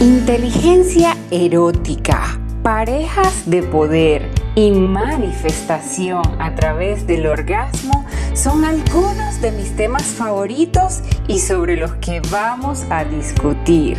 [0.00, 9.76] Inteligencia erótica, parejas de poder y manifestación a través del orgasmo son algunos de mis
[9.76, 13.98] temas favoritos y sobre los que vamos a discutir.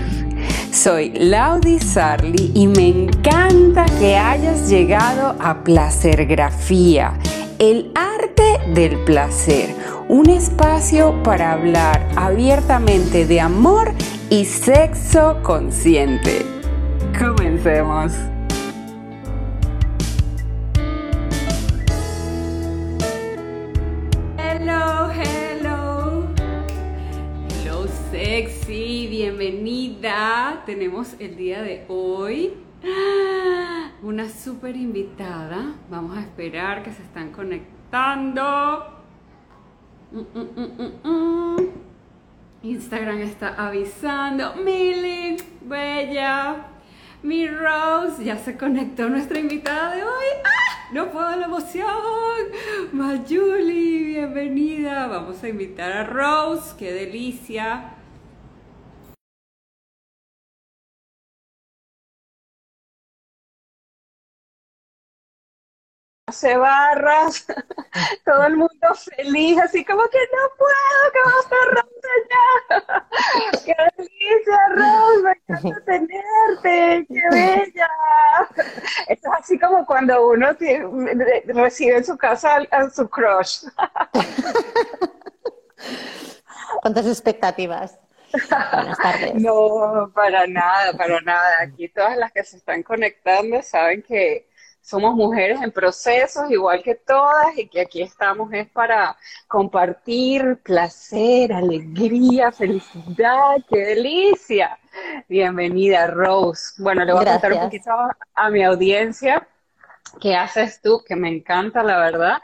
[0.73, 7.13] Soy Laudi Sarli y me encanta que hayas llegado a Placergrafía,
[7.59, 9.75] el arte del placer,
[10.09, 13.93] un espacio para hablar abiertamente de amor
[14.31, 16.45] y sexo consciente.
[17.19, 18.13] Comencemos.
[24.37, 26.27] Hello, hello.
[27.49, 29.07] Hello, sexy.
[29.09, 30.63] Bienvenida.
[30.65, 32.53] Tenemos el día de hoy
[34.01, 35.75] una super invitada.
[35.89, 38.85] Vamos a esperar que se están conectando.
[40.13, 41.90] Mm, mm, mm,
[42.63, 44.53] Instagram está avisando.
[44.55, 46.67] Mili, bella.
[47.23, 50.25] Mi Rose, ya se conectó nuestra invitada de hoy.
[50.43, 50.89] ¡Ah!
[50.93, 51.87] No puedo la emoción.
[52.91, 55.07] Mayuli, bienvenida.
[55.07, 56.75] Vamos a invitar a Rose.
[56.77, 57.95] Qué delicia.
[66.31, 67.45] Hace barras,
[68.25, 72.47] todo el mundo feliz, así como que no puedo, que vamos a Rosa ya.
[73.65, 75.23] ¡Qué delicia, Rose!
[75.23, 77.89] Me encanta tenerte, qué bella.
[79.07, 80.55] Esto es así como cuando uno
[81.47, 83.65] recibe en su casa a, su crush.
[86.81, 87.99] ¿Cuántas expectativas?
[88.31, 89.35] Buenas tardes.
[89.35, 91.59] No, para nada, para nada.
[91.61, 94.47] Aquí todas las que se están conectando saben que
[94.81, 99.15] somos mujeres en procesos, igual que todas, y que aquí estamos es para
[99.47, 104.77] compartir placer, alegría, felicidad, qué delicia.
[105.29, 106.73] Bienvenida, Rose.
[106.81, 107.91] Bueno, le voy a contar un poquito
[108.35, 109.47] a mi audiencia
[110.19, 112.37] qué haces tú, que me encanta, la verdad.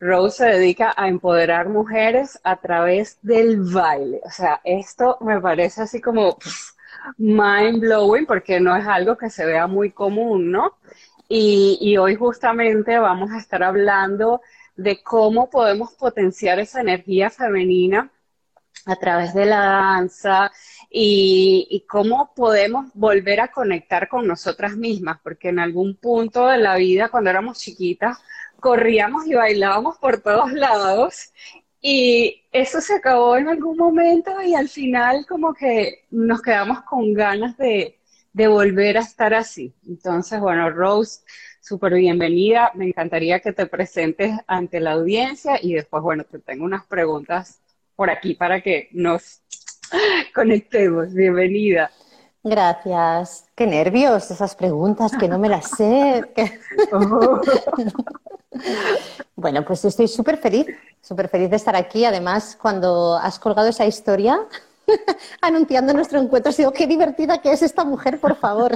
[0.00, 4.20] Rose se dedica a empoderar mujeres a través del baile.
[4.24, 6.36] O sea, esto me parece así como
[7.16, 10.76] mind blowing porque no es algo que se vea muy común, ¿no?
[11.28, 14.40] Y, hoy justamente vamos a estar hablando
[14.76, 18.10] de cómo podemos potenciar esa energía femenina
[18.86, 20.50] a través de la danza
[20.90, 26.76] y, cómo podemos volver a conectar con nosotras mismas, porque en algún punto de la
[26.76, 28.18] vida, cuando éramos chiquitas,
[28.60, 31.32] corríamos y bailábamos por todos lados
[31.80, 37.12] y eso se acabó en algún momento y al final como que nos quedamos con
[37.14, 37.97] ganas de,
[38.32, 39.74] de volver a estar así.
[39.86, 41.20] Entonces, bueno, Rose,
[41.60, 42.70] súper bienvenida.
[42.74, 47.60] Me encantaría que te presentes ante la audiencia y después, bueno, te tengo unas preguntas
[47.96, 49.42] por aquí para que nos
[50.34, 51.12] conectemos.
[51.12, 51.90] Bienvenida.
[52.44, 53.46] Gracias.
[53.54, 56.24] Qué nervios esas preguntas que no me las sé.
[56.92, 57.40] Oh.
[59.36, 60.66] bueno, pues estoy súper feliz,
[61.02, 62.04] súper feliz de estar aquí.
[62.04, 64.38] Además, cuando has colgado esa historia,
[65.40, 66.52] anunciando nuestro encuentro.
[66.52, 68.72] Digo, qué divertida que es esta mujer, por favor.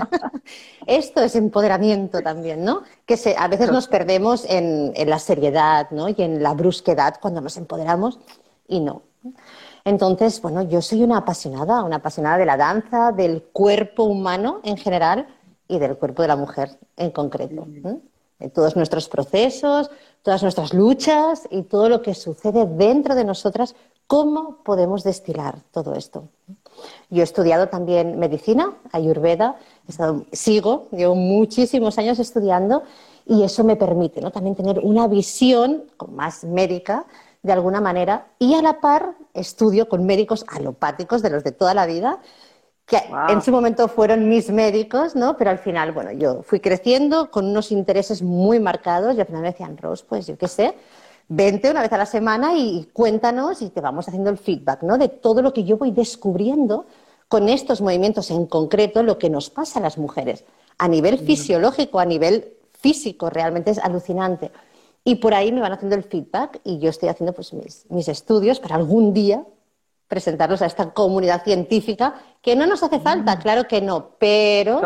[0.86, 2.82] Esto es empoderamiento también, ¿no?
[3.06, 6.08] Que a veces nos perdemos en, la seriedad, ¿no?
[6.08, 8.18] Y en la brusquedad cuando nos empoderamos
[8.68, 9.02] y no.
[9.84, 14.76] Entonces, bueno, yo soy una apasionada, una apasionada de la danza, del cuerpo humano en
[14.76, 15.26] general
[15.66, 17.66] y del cuerpo de la mujer en concreto.
[18.38, 19.90] De todos nuestros procesos,
[20.22, 23.74] todas nuestras luchas y todo lo que sucede dentro de nosotras
[24.06, 26.28] ¿Cómo podemos destilar todo esto?
[27.10, 29.56] Yo he estudiado también medicina, ayurveda,
[30.32, 32.82] sigo, llevo muchísimos años estudiando
[33.26, 37.06] y eso me permite también tener una visión más médica
[37.42, 41.74] de alguna manera y a la par estudio con médicos alopáticos de los de toda
[41.74, 42.20] la vida
[42.86, 45.36] que en su momento fueron mis médicos, ¿no?
[45.36, 49.42] Pero al final, bueno, yo fui creciendo con unos intereses muy marcados y al final
[49.42, 50.74] me decían, Rose, pues yo qué sé,
[51.28, 54.98] vente una vez a la semana y cuéntanos y te vamos haciendo el feedback, ¿no?
[54.98, 56.86] De todo lo que yo voy descubriendo
[57.28, 60.44] con estos movimientos en concreto, lo que nos pasa a las mujeres.
[60.78, 64.50] A nivel fisiológico, a nivel físico, realmente es alucinante.
[65.04, 68.60] Y por ahí me van haciendo el feedback y yo estoy haciendo pues, mis, estudios
[68.60, 69.44] para algún día
[70.08, 74.82] presentarlos a esta comunidad científica, que no nos hace falta, claro que no, pero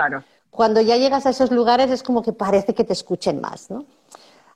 [0.50, 3.84] cuando ya llegas a esos lugares es como que parece que te escuchen más, ¿no?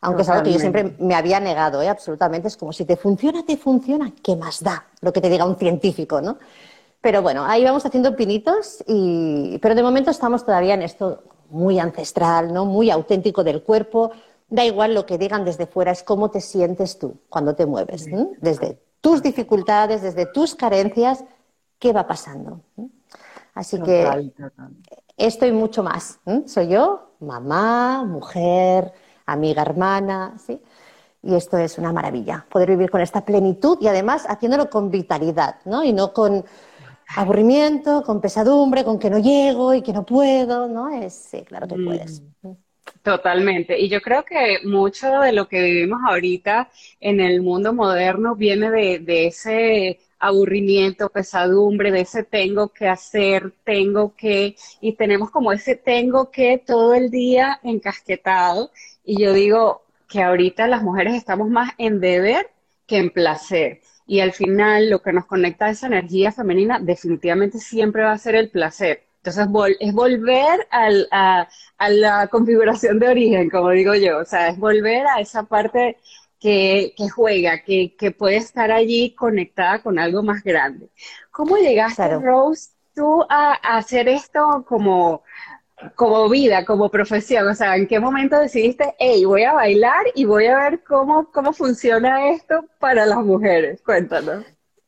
[0.02, 1.88] Aunque es algo que yo siempre me había negado, ¿eh?
[1.88, 2.48] absolutamente.
[2.48, 4.86] Es como si te funciona, te funciona, ¿qué más da?
[5.00, 6.38] Lo que te diga un científico, ¿no?
[7.02, 9.58] Pero bueno, ahí vamos haciendo pinitos, y...
[9.58, 12.64] pero de momento estamos todavía en esto muy ancestral, ¿no?
[12.64, 14.12] Muy auténtico del cuerpo.
[14.48, 18.06] Da igual lo que digan desde fuera, es cómo te sientes tú cuando te mueves.
[18.40, 21.24] Desde tus dificultades, desde tus carencias,
[21.78, 22.60] ¿qué va pasando?
[23.54, 24.32] Así que
[25.16, 26.18] esto y mucho más.
[26.46, 28.92] Soy yo, mamá, mujer,
[29.32, 30.60] amiga, hermana, ¿sí?
[31.22, 35.56] Y esto es una maravilla, poder vivir con esta plenitud y además haciéndolo con vitalidad,
[35.66, 35.84] ¿no?
[35.84, 36.44] Y no con
[37.16, 40.88] aburrimiento, con pesadumbre, con que no llego y que no puedo, ¿no?
[40.88, 42.22] Es, sí, claro que puedes.
[42.42, 42.52] Mm.
[43.02, 43.78] Totalmente.
[43.78, 48.70] Y yo creo que mucho de lo que vivimos ahorita en el mundo moderno viene
[48.70, 55.50] de, de ese aburrimiento, pesadumbre, de ese tengo que hacer, tengo que, y tenemos como
[55.50, 58.70] ese tengo que todo el día encasquetado.
[59.04, 62.50] Y yo digo que ahorita las mujeres estamos más en deber
[62.86, 63.80] que en placer.
[64.06, 68.18] Y al final lo que nos conecta a esa energía femenina definitivamente siempre va a
[68.18, 69.04] ser el placer.
[69.22, 69.46] Entonces
[69.80, 71.48] es volver a,
[71.88, 74.18] la configuración de origen, como digo yo.
[74.18, 75.98] O sea, es volver a esa parte
[76.40, 80.88] que, juega, que, puede estar allí conectada con algo más grande.
[81.30, 85.22] ¿Cómo llegaste, Rose, tú a, hacer esto como,
[85.94, 87.48] como vida, como profesión?
[87.48, 91.30] O sea, ¿en qué momento decidiste, hey, voy a bailar y voy a ver cómo,
[91.32, 93.82] cómo funciona esto para las mujeres?
[93.82, 94.44] Cuéntanos.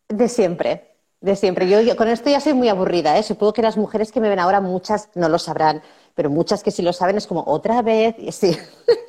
[0.09, 1.69] De siempre, de siempre.
[1.69, 3.23] Yo, con esto ya soy muy aburrida, ¿eh?
[3.23, 5.83] Supongo que las mujeres que me ven ahora, muchas no lo sabrán
[6.15, 8.57] pero muchas que sí lo saben es como otra vez, sí.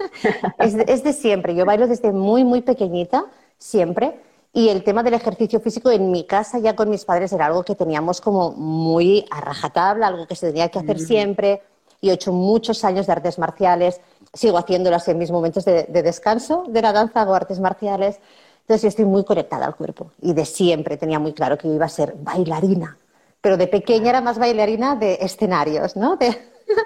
[0.59, 1.55] es, de, siempre.
[1.55, 3.25] Yo bailo desde muy, muy pequeñita,
[3.57, 4.19] siempre.
[4.53, 7.63] Y el tema del ejercicio físico en mi casa ya con mis padres era algo
[7.63, 11.63] que teníamos como muy a rajatabla, algo que se tenía que hacer siempre.
[12.03, 14.01] Y he hecho muchos años de artes marciales,
[14.33, 18.19] sigo haciéndolas en mis momentos de, de descanso de la danza, hago artes marciales.
[18.59, 21.85] Entonces yo estoy muy conectada al cuerpo y de siempre tenía muy claro que iba
[21.85, 22.97] a ser bailarina.
[23.39, 26.17] Pero de pequeña era más bailarina de escenarios, ¿no?
[26.17, 26.37] De,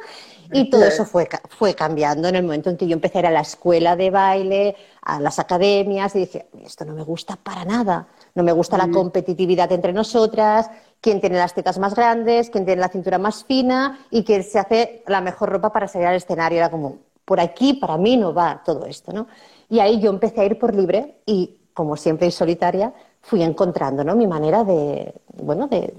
[0.53, 3.27] y todo eso fue, fue cambiando en el momento en que yo empecé a ir
[3.27, 7.65] a la escuela de baile, a las academias, y dije, esto no me gusta para
[7.65, 8.07] nada.
[8.35, 8.91] No me gusta la mm.
[8.91, 10.69] competitividad entre nosotras,
[11.01, 14.59] quién tiene las tetas más grandes, quién tiene la cintura más fina y quién se
[14.59, 16.57] hace la mejor ropa para salir al escenario.
[16.57, 19.27] Era como, por aquí para mí no va todo esto, ¿no?
[19.69, 24.03] Y ahí yo empecé a ir por libre y, como siempre y solitaria, fui encontrando
[24.03, 24.15] ¿no?
[24.15, 25.94] mi manera de, bueno, de,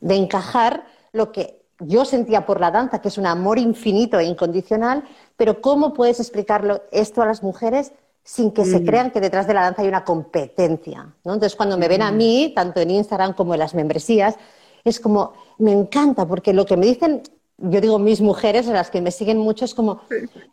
[0.00, 4.24] de encajar lo que yo sentía por la danza, que es un amor infinito e
[4.24, 5.04] incondicional,
[5.36, 8.84] pero ¿cómo puedes explicarlo esto a las mujeres sin que se mm.
[8.84, 11.14] crean que detrás de la danza hay una competencia?
[11.24, 12.16] Entonces, cuando me ven a mm.
[12.16, 14.36] mí, tanto en Instagram como en las membresías,
[14.84, 17.22] es como, me encanta, porque lo que me dicen,
[17.58, 20.00] yo digo mis mujeres, las que me siguen mucho, es como,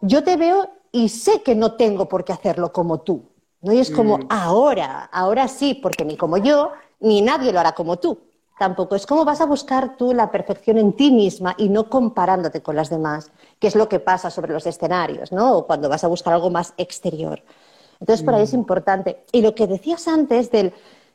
[0.01, 3.23] yo te veo y sé que no tengo por qué hacerlo como tú.
[3.61, 3.73] ¿no?
[3.73, 4.27] Y es como, mm.
[4.29, 8.26] ahora, ahora sí, porque ni como yo, ni nadie lo hará como tú
[8.57, 8.95] tampoco.
[8.95, 12.75] Es como vas a buscar tú la perfección en ti misma y no comparándote con
[12.75, 15.57] las demás, que es lo que pasa sobre los escenarios, ¿no?
[15.57, 17.41] O cuando vas a buscar algo más exterior.
[17.99, 18.57] Entonces, por ahí es mm.
[18.57, 19.23] importante.
[19.31, 20.73] Y lo que decías antes del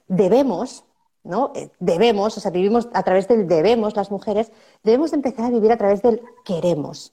[0.08, 0.84] debemos,
[1.24, 1.52] ¿no?
[1.54, 4.50] Eh, debemos, o sea, vivimos a través del debemos las mujeres,
[4.82, 7.12] debemos empezar a vivir a través del queremos.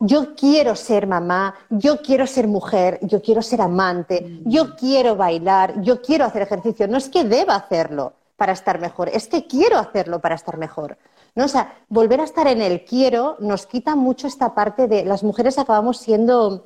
[0.00, 4.76] Yo quiero ser mamá, yo quiero ser mujer, yo quiero ser amante, yo mm.
[4.78, 6.88] quiero bailar, yo quiero hacer ejercicio.
[6.88, 10.96] No es que deba hacerlo, para estar mejor, es que quiero hacerlo para estar mejor.
[11.34, 11.44] ¿no?
[11.44, 15.22] O sea, volver a estar en el quiero nos quita mucho esta parte de las
[15.22, 16.64] mujeres acabamos siendo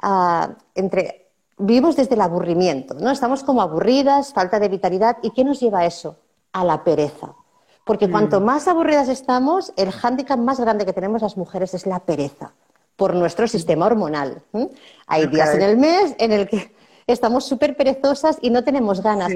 [0.00, 1.26] ah, entre
[1.58, 3.10] vivimos desde el aburrimiento, ¿no?
[3.10, 6.16] Estamos como aburridas, falta de vitalidad y ¿qué nos lleva a eso?
[6.54, 7.34] A la pereza.
[7.84, 8.10] Porque mm.
[8.10, 12.54] cuanto más aburridas estamos, el hándicap más grande que tenemos las mujeres es la pereza
[12.96, 14.42] por nuestro sistema hormonal.
[15.06, 16.74] Hay días en el mes en el que
[17.12, 19.32] estamos súper perezosas y no tenemos ganas.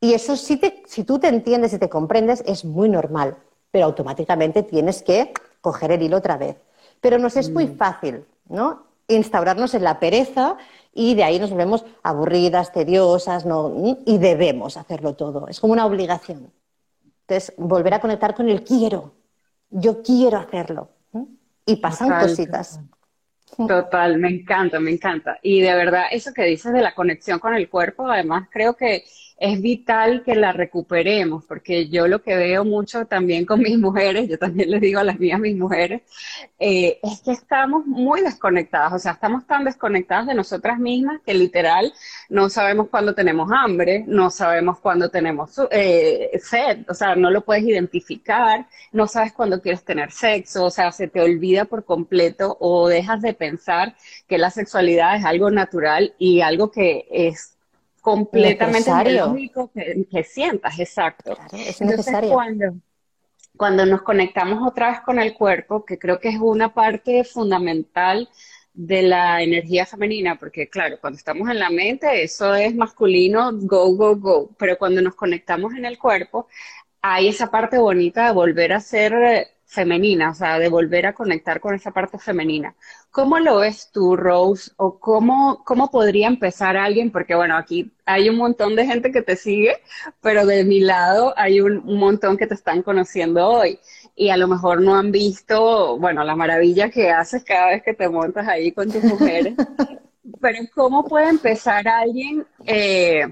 [0.00, 3.36] Y eso si, si tú te entiendes y te comprendes es muy normal,
[3.70, 6.56] pero automáticamente tienes que coger el hilo otra vez.
[7.00, 7.76] Pero nos es muy mm.
[7.76, 8.84] fácil, ¿no?
[9.08, 10.56] Instaurarnos en la pereza
[10.92, 13.72] y de ahí nos volvemos aburridas, tediosas, ¿no?
[14.04, 15.46] y debemos hacerlo todo.
[15.46, 16.50] Es como una obligación.
[17.28, 19.12] Entonces, volver a conectar con el quiero.
[19.70, 20.88] Yo quiero hacerlo.
[21.66, 22.80] Y pasan cositas.
[23.54, 25.38] Total, me encanta, me encanta.
[25.42, 29.04] Y de verdad, eso que dices de la conexión con el cuerpo, además creo que
[29.38, 34.28] es vital que la recuperemos, porque yo lo que veo mucho también con mis mujeres,
[34.28, 36.02] yo también les digo a las mías, mis mujeres,
[36.58, 41.34] eh, es que estamos muy desconectadas, o sea, estamos tan desconectadas de nosotras mismas que
[41.34, 41.92] literal
[42.30, 47.42] no sabemos cuándo tenemos hambre, no sabemos cuándo tenemos eh, sed, o sea, no lo
[47.44, 52.56] puedes identificar, no sabes cuándo quieres tener sexo, o sea, se te olvida por completo
[52.60, 53.94] o dejas de pensar
[54.26, 57.55] que la sexualidad es algo natural y algo que es
[58.06, 61.36] completamente lógico que, sientas, exacto.
[61.52, 62.30] es necesario.
[62.30, 62.76] cuando,
[63.56, 68.28] cuando nos conectamos otra vez con el cuerpo, que creo que es una parte fundamental
[68.72, 73.92] de la energía femenina, porque claro, cuando estamos en la mente, eso es masculino, go,
[73.96, 76.46] go, go, pero cuando nos conectamos en el cuerpo,
[77.02, 81.12] hay esa parte bonita de volver a ser eh, femenina, o sea, de volver a
[81.12, 82.74] conectar con esa parte femenina.
[83.10, 84.70] ¿Cómo lo ves tú, Rose?
[84.76, 87.10] ¿O cómo, cómo podría empezar alguien?
[87.10, 89.76] Porque bueno, aquí hay un montón de gente que te sigue,
[90.20, 93.78] pero de mi lado hay un, montón que te están conociendo hoy.
[94.14, 97.94] Y a lo mejor no han visto, bueno, la maravilla que haces cada vez que
[97.94, 99.54] te montas ahí con tus mujeres.
[100.40, 103.26] pero ¿cómo puede empezar alguien eh,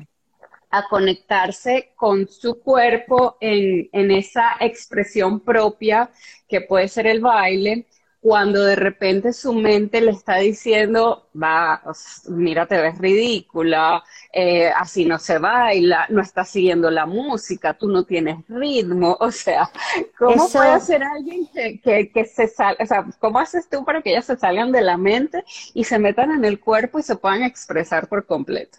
[0.78, 6.10] a conectarse con su cuerpo en, en esa expresión propia
[6.48, 7.86] que puede ser el baile?
[8.24, 11.82] cuando de repente su mente le está diciendo, va,
[12.28, 14.02] mira, te ves ridícula,
[14.32, 19.30] eh, así no se baila, no estás siguiendo la música, tú no tienes ritmo, o
[19.30, 19.70] sea,
[20.16, 24.12] ¿cómo puede hacer alguien que, que, se salga, o sea, cómo haces tú para que
[24.12, 27.42] ellas se salgan de la mente y se metan en el cuerpo y se puedan
[27.42, 28.78] expresar por completo?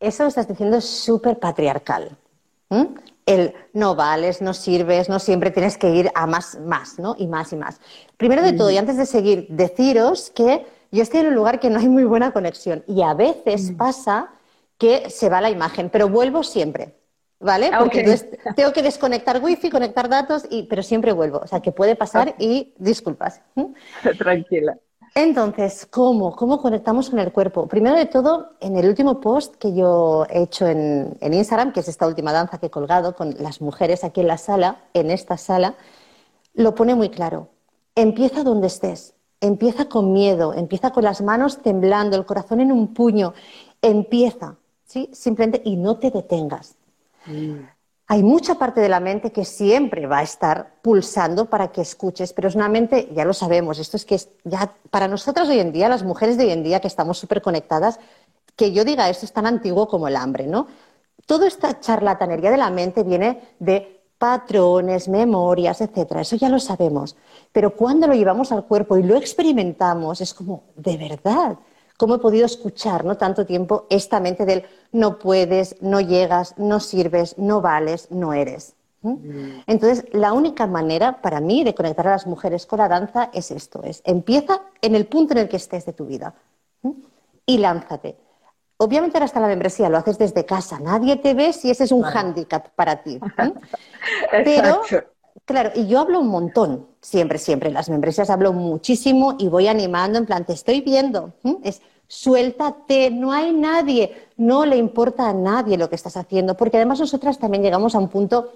[0.00, 2.16] Eso lo estás diciendo súper patriarcal
[3.28, 7.14] el no vales, no sirves, no siempre tienes que ir a más, más, ¿no?
[7.18, 7.78] Y más y más.
[8.16, 11.68] Primero de todo, y antes de seguir, deciros que yo estoy en un lugar que
[11.68, 14.30] no hay muy buena conexión y a veces pasa
[14.78, 16.94] que se va la imagen, pero vuelvo siempre,
[17.38, 17.68] ¿vale?
[17.70, 18.02] Ah, Porque
[18.56, 21.40] tengo que desconectar wifi, conectar datos, y, pero siempre vuelvo.
[21.44, 23.42] O sea, que puede pasar y disculpas.
[24.18, 24.78] Tranquila.
[25.20, 26.36] Entonces, ¿cómo?
[26.36, 27.66] ¿Cómo conectamos con el cuerpo?
[27.66, 31.88] Primero de todo, en el último post que yo he hecho en, Instagram, que es
[31.88, 35.36] esta última danza que he colgado con las mujeres aquí en la sala, en esta
[35.36, 35.74] sala,
[36.54, 37.48] lo pone muy claro.
[37.96, 39.14] Empieza donde estés.
[39.40, 43.34] Empieza con miedo, empieza con las manos temblando, el corazón en un puño.
[43.82, 45.10] Empieza, ¿sí?
[45.12, 46.76] Simplemente, y no te detengas.
[47.26, 47.77] Mm
[48.10, 52.32] hay mucha parte de la mente que siempre va a estar pulsando para que escuches,
[52.32, 55.72] pero es una mente, ya lo sabemos, esto es que ya para nosotras hoy en
[55.72, 58.00] día, las mujeres de hoy en día que estamos súper conectadas,
[58.56, 60.66] que yo diga esto es tan antiguo como el hambre, ¿no?
[61.26, 66.22] Toda esta charlatanería de la mente viene de patrones, memorias, etcétera.
[66.22, 67.14] Eso ya lo sabemos.
[67.52, 71.58] Pero cuando lo llevamos al cuerpo y lo experimentamos, es como, de verdad,
[71.98, 73.18] cómo he podido escuchar ¿no?
[73.18, 78.74] tanto tiempo esta mente del no puedes, no llegas, no sirves, no vales, no eres.
[79.02, 79.64] Mm.
[79.66, 83.50] Entonces, la única manera para mí de conectar a las mujeres con la danza es
[83.50, 86.34] esto, es empieza en el punto en el que estés de tu vida
[87.44, 88.16] y lánzate.
[88.78, 91.92] Obviamente ahora está la membresía, lo haces desde casa, nadie te ve si ese es
[91.92, 93.18] un hándicap para ti.
[94.30, 94.82] Pero,
[95.44, 99.68] claro, y yo hablo un montón, siempre, siempre, en las membresías hablo muchísimo y voy
[99.68, 105.34] animando en plan, te estoy viendo, es suéltate, no hay nadie, no le importa a
[105.34, 108.52] nadie lo que estás haciendo, porque además nosotras también llegamos a un punto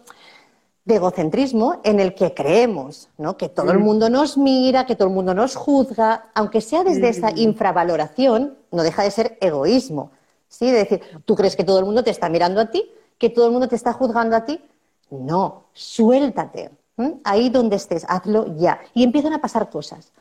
[0.85, 3.37] de egocentrismo en el que creemos ¿no?
[3.37, 3.83] que todo el mm.
[3.83, 7.39] mundo nos mira, que todo el mundo nos juzga, aunque sea desde esa mm.
[7.39, 10.11] infravaloración, no deja de ser egoísmo.
[10.49, 10.71] ¿sí?
[10.71, 12.91] De decir, ¿tú crees que todo el mundo te está mirando a ti?
[13.19, 14.61] ¿Que todo el mundo te está juzgando a ti?
[15.13, 16.71] No, suéltate.
[17.25, 18.81] Ahí donde estés, hazlo ya.
[18.95, 20.13] Y empiezan a pasar cosas.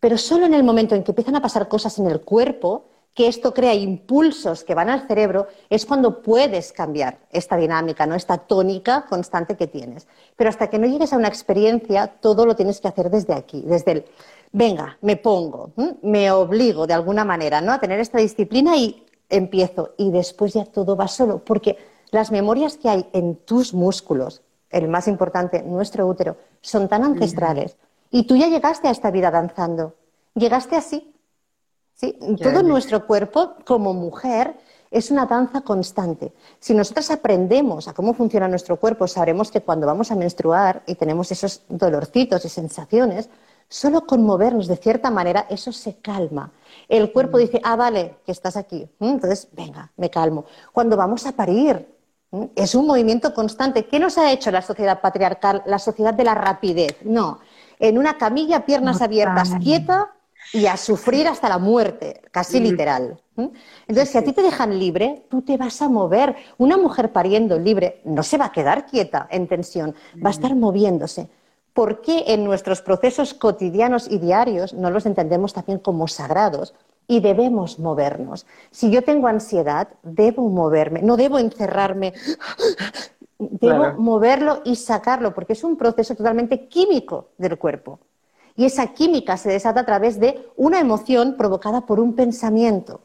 [0.00, 2.84] Pero solo en el momento en que empiezan a pasar cosas en el cuerpo,
[3.14, 8.14] que esto crea impulsos que van al cerebro, es cuando puedes cambiar esta dinámica, ¿no?
[8.14, 10.06] esta tónica constante que tienes.
[10.36, 13.62] Pero hasta que no llegues a una experiencia, todo lo tienes que hacer desde aquí,
[13.64, 14.04] desde el,
[14.52, 15.70] venga, me pongo,
[16.02, 17.72] me obligo de alguna manera ¿no?
[17.72, 19.94] a tener esta disciplina y empiezo.
[19.96, 21.78] Y después ya todo va solo, porque
[22.14, 24.40] las memorias que hay en tus músculos,
[24.70, 27.76] el más importante, nuestro útero, son tan ancestrales
[28.08, 29.94] y tú ya llegaste a esta vida danzando.
[30.36, 31.12] Llegaste así.
[31.94, 32.16] ¿sí?
[32.40, 34.56] Todo nuestro cuerpo, como mujer,
[34.92, 36.32] es una danza constante.
[36.60, 40.94] Si nosotros aprendemos a cómo funciona nuestro cuerpo, sabremos que cuando vamos a menstruar y
[40.94, 43.28] tenemos esos dolorcitos y sensaciones,
[43.68, 46.52] solo con movernos de cierta manera, eso se calma.
[46.88, 48.88] El cuerpo dice, ah, vale, que estás aquí.
[49.00, 49.04] ¿Mm?
[49.04, 50.44] Entonces, venga, me calmo.
[50.72, 51.93] Cuando vamos a parir, ¿Mm?
[52.54, 53.86] Es un movimiento constante.
[53.86, 56.96] ¿Qué nos ha hecho la sociedad patriarcal, la sociedad de la rapidez?
[57.04, 57.40] No,
[57.78, 60.12] en una camilla, piernas abiertas, quieta
[60.52, 63.20] y a sufrir hasta la muerte, casi literal.
[63.36, 66.36] Entonces, si a ti te dejan libre, tú te vas a mover.
[66.58, 70.54] Una mujer pariendo libre no se va a quedar quieta en tensión, va a estar
[70.54, 71.28] moviéndose.
[71.72, 76.74] ¿Por qué en nuestros procesos cotidianos y diarios no los entendemos también como sagrados?
[77.06, 78.46] Y debemos movernos.
[78.70, 82.14] Si yo tengo ansiedad, debo moverme, no debo encerrarme
[83.38, 88.00] debo moverlo y sacarlo, porque es un proceso totalmente químico del cuerpo.
[88.56, 93.00] Y esa química se desata a través de una emoción provocada por un pensamiento.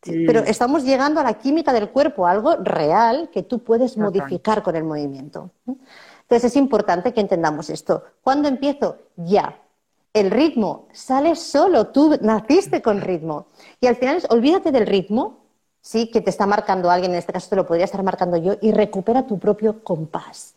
[0.00, 4.76] Pero estamos llegando a la química del cuerpo, algo real que tú puedes modificar con
[4.76, 5.50] el movimiento.
[5.66, 8.02] Entonces es importante que entendamos esto.
[8.22, 8.98] ¿Cuándo empiezo?
[9.16, 9.58] Ya.
[10.14, 13.46] El ritmo sale solo, tú naciste con ritmo.
[13.80, 15.38] Y al final, olvídate del ritmo,
[15.80, 18.54] sí, que te está marcando alguien, en este caso te lo podría estar marcando yo,
[18.62, 20.54] y recupera tu propio compás.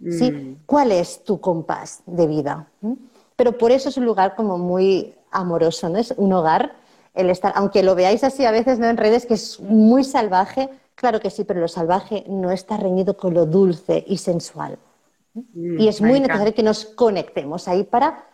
[0.00, 0.30] ¿sí?
[0.30, 0.58] Mm.
[0.64, 2.68] ¿Cuál es tu compás de vida?
[2.80, 2.92] ¿Mm?
[3.34, 5.98] Pero por eso es un lugar como muy amoroso, ¿no?
[5.98, 6.76] Es un hogar,
[7.12, 8.86] el estar, aunque lo veáis así a veces ¿no?
[8.86, 13.16] en redes, que es muy salvaje, claro que sí, pero lo salvaje no está reñido
[13.16, 14.78] con lo dulce y sensual.
[15.34, 18.29] Mm, y es muy necesario que nos conectemos ahí para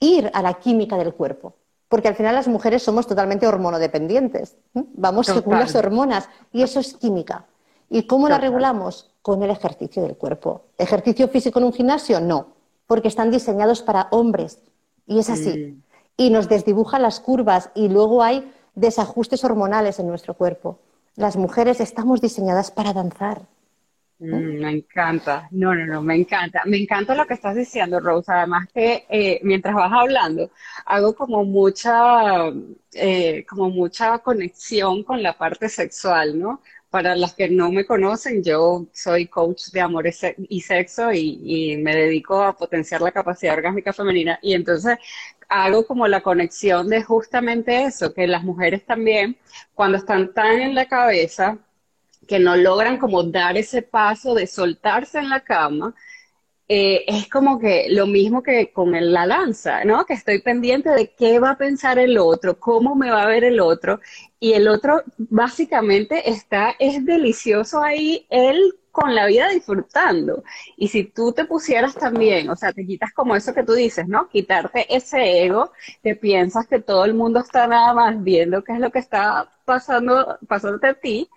[0.00, 1.54] ir a la química del cuerpo.
[1.88, 4.56] Porque al final las mujeres somos totalmente hormonodependientes.
[4.74, 7.46] Vamos según las hormonas y eso es química.
[7.88, 9.10] ¿Y cómo la regulamos?
[9.22, 10.62] Con el ejercicio del cuerpo.
[10.76, 12.20] ¿Ejercicio físico en un gimnasio?
[12.20, 12.48] No,
[12.86, 14.58] porque están diseñados para hombres.
[15.06, 15.56] Y es así.
[15.56, 15.82] Mm.
[16.18, 20.78] Y nos desdibujan las curvas y luego hay desajustes hormonales en nuestro cuerpo.
[21.16, 23.42] Las mujeres estamos diseñadas para danzar.
[24.20, 28.32] Mm, me encanta, no, no, no, me encanta, me encanta lo que estás diciendo, Rose.
[28.32, 30.50] Además que eh, mientras vas hablando,
[30.86, 32.48] hago como mucha,
[32.94, 36.62] eh, como mucha conexión con la parte sexual, ¿no?
[36.90, 40.06] Para las que no me conocen, yo soy coach de amor
[40.48, 44.38] y sexo y, me dedico a potenciar la capacidad orgásmica femenina.
[44.42, 44.98] Y entonces
[45.48, 49.36] hago como la conexión de justamente eso, que las mujeres también,
[49.74, 51.58] cuando están tan en la cabeza,
[52.28, 55.94] que no logran como dar ese paso de soltarse en la cama,
[56.68, 60.04] eh, es como que lo mismo que con la danza, ¿no?
[60.04, 63.44] Que estoy pendiente de qué va a pensar el otro, cómo me va a ver
[63.44, 64.00] el otro,
[64.38, 70.42] y el otro básicamente está, es delicioso ahí, él con la vida disfrutando.
[70.76, 74.08] Y si tú te pusieras también, o sea, te quitas como eso que tú dices,
[74.08, 74.28] ¿no?
[74.28, 78.80] Quitarte ese ego, te piensas que todo el mundo está nada más viendo qué es
[78.80, 81.30] lo que está pasando, pasándote a ti,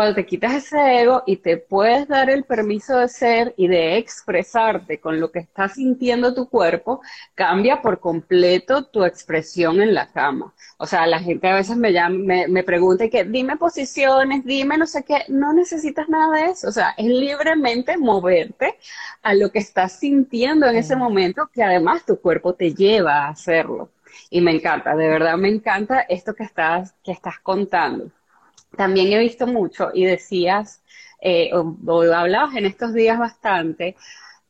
[0.00, 3.98] cuando te quitas ese ego y te puedes dar el permiso de ser y de
[3.98, 7.02] expresarte con lo que está sintiendo tu cuerpo,
[7.34, 10.54] cambia por completo tu expresión en la cama.
[10.78, 14.78] O sea, la gente a veces me llama, me, me pregunta que dime posiciones, dime
[14.78, 16.68] no sé qué, no necesitas nada de eso.
[16.68, 18.78] O sea, es libremente moverte
[19.22, 23.28] a lo que estás sintiendo en ese momento, que además tu cuerpo te lleva a
[23.28, 23.90] hacerlo.
[24.30, 28.10] Y me encanta, de verdad me encanta esto que estás, que estás contando
[28.76, 30.82] también he visto mucho y decías,
[31.20, 33.96] eh, o, hablabas en estos días bastante,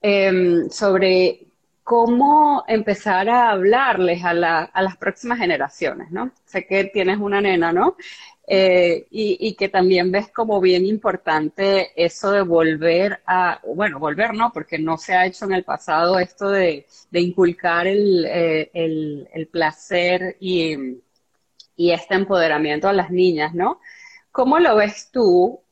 [0.03, 1.47] em, sobre
[1.83, 6.31] cómo empezar a hablarles a, las próximas generaciones, ¿no?
[6.45, 7.97] Sé que tienes una nena, ¿no?
[8.47, 14.53] Eh, y, que también ves como bien importante eso de volver a, bueno, volver no,
[14.53, 20.77] porque no se ha hecho en el pasado esto de, inculcar eh, el, placer y,
[21.77, 23.81] y este empoderamiento a las niñas, ¿no?
[24.33, 25.63] ¿Cómo lo ves tú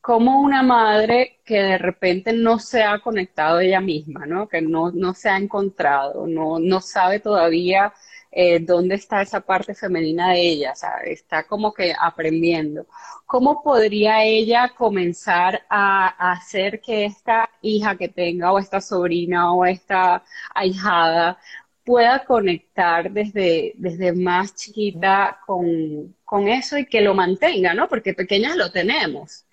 [0.00, 4.48] como una madre que de repente no se ha conectado ella misma, ¿no?
[4.48, 7.92] que no, no se ha encontrado, no, no sabe todavía
[8.34, 10.72] eh, dónde está esa parte femenina de ella,
[11.04, 12.86] está como que aprendiendo.
[13.26, 19.66] ¿Cómo podría ella comenzar a, hacer que esta hija que tenga o esta sobrina o
[19.66, 21.38] esta ahijada
[21.84, 27.88] pueda conectar desde, desde más chiquita con, con eso y que lo mantenga, ¿no?
[27.88, 29.46] Porque pequeñas lo tenemos.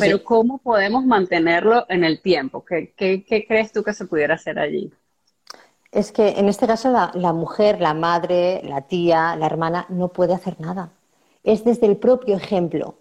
[0.00, 2.64] pero ¿cómo podemos mantenerlo en el tiempo?
[2.64, 4.92] ¿Qué, ¿Qué, crees tú que se pudiera hacer allí?
[5.90, 10.08] Es que en este caso la, la, mujer, la madre, la tía, la hermana no
[10.08, 10.92] puede hacer nada.
[11.42, 12.96] Es desde el propio ejemplo.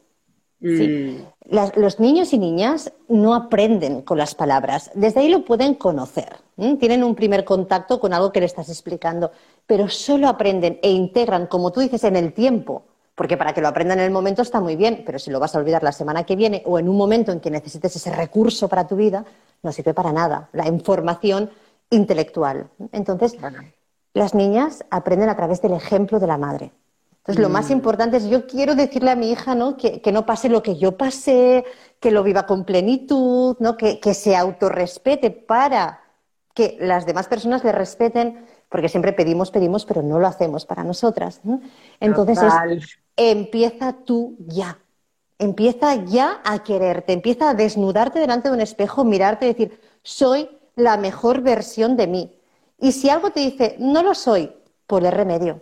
[0.61, 1.23] Mm.
[1.49, 6.37] los niños y niñas no aprenden con las palabras, desde ahí lo pueden conocer,
[6.79, 9.31] tienen un primer contacto con algo que le estás explicando,
[9.65, 12.83] pero solo aprenden e integran, como tú dices, en el tiempo,
[13.15, 15.55] porque para que lo aprendan en el momento está muy bien, pero si lo vas
[15.55, 18.67] a olvidar la semana que viene o en un momento en que necesites ese recurso
[18.69, 19.25] para tu vida,
[19.63, 21.49] no sirve para nada, la información
[21.89, 22.69] intelectual.
[22.91, 23.35] Entonces,
[24.13, 26.71] las niñas aprenden a través del ejemplo de la madre.
[27.21, 27.73] Entonces, lo más mm.
[27.73, 29.77] importante es, yo quiero decirle a mi hija ¿no?
[29.77, 31.63] Que, no pase lo que yo pasé,
[31.99, 33.77] que lo viva con plenitud, ¿no?
[33.77, 36.01] que, se autorrespete para
[36.55, 40.83] que las demás personas le respeten, porque siempre pedimos, pedimos, pero no lo hacemos para
[40.83, 41.41] nosotras.
[41.99, 42.39] Entonces,
[43.15, 44.79] empieza tú ya.
[45.37, 50.49] Empieza ya a quererte, empieza a desnudarte delante de un espejo, mirarte y decir, soy
[50.75, 52.39] la mejor versión de mí.
[52.79, 54.51] Y si algo te dice, no lo soy,
[54.87, 55.61] ponle remedio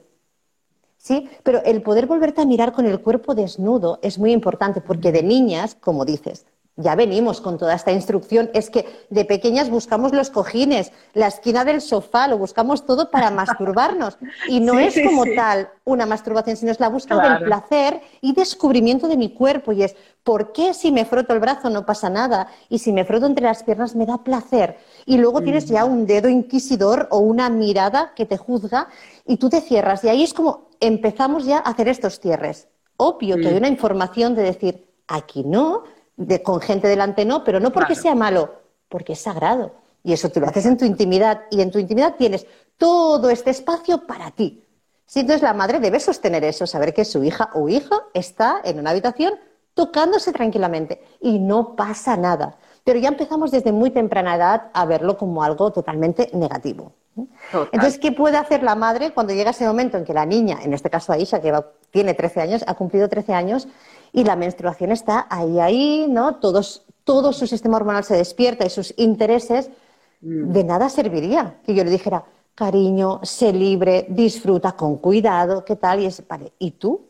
[1.00, 1.28] ¿sí?
[1.42, 5.24] Pero el poder volverte a mirar con el cuerpo desnudo es muy importante porque de
[5.24, 6.46] niñas, como dices,
[6.80, 11.66] ya venimos con toda esta instrucción, es que de pequeñas buscamos los cojines, la esquina
[11.66, 14.18] del sofá, lo buscamos todo para masturbarnos.
[14.48, 19.10] Y no es como tal una masturbación, sino es la búsqueda del placer y descubrimiento
[19.10, 19.74] de mi cuerpo.
[19.74, 22.48] Y es, ¿por qué si me froto el brazo no pasa nada?
[22.70, 24.78] Y si me froto entre las piernas me da placer.
[25.10, 28.90] Y luego tienes ya un dedo inquisidor o una mirada que te juzga
[29.26, 30.04] y tú te cierras.
[30.04, 32.68] Y ahí es como empezamos ya a hacer estos cierres.
[32.96, 35.82] Obvio que hay una información de decir, aquí no,
[36.16, 38.54] de, con gente delante no, pero no porque sea malo,
[38.88, 39.74] porque es sagrado.
[40.04, 42.46] Y eso tú lo haces en tu intimidad y en tu intimidad tienes
[42.78, 44.64] todo este espacio para ti.
[45.08, 48.78] Sí, entonces la madre debe sostener eso, saber que su hija o hijo está en
[48.78, 49.34] una habitación
[49.74, 52.60] tocándose tranquilamente y no pasa nada.
[52.84, 56.94] Pero ya empezamos desde muy temprana edad a verlo como algo totalmente negativo.
[57.72, 60.74] Entonces, ¿qué puede hacer la madre cuando llega ese momento en que la niña, en
[60.74, 61.54] este caso Aisha, que
[61.92, 63.68] tiene 13 años, ha cumplido 13 años
[64.14, 66.36] y la menstruación está ahí, ahí, ¿no?
[66.36, 69.70] Todos, todo su sistema hormonal se despierta y sus intereses,
[70.22, 70.52] mm.
[70.52, 72.24] de nada serviría que yo le dijera,
[72.56, 76.02] cariño, sé libre, disfruta con cuidado, ¿qué tal?
[76.02, 77.08] Y es, vale, ¿y tú?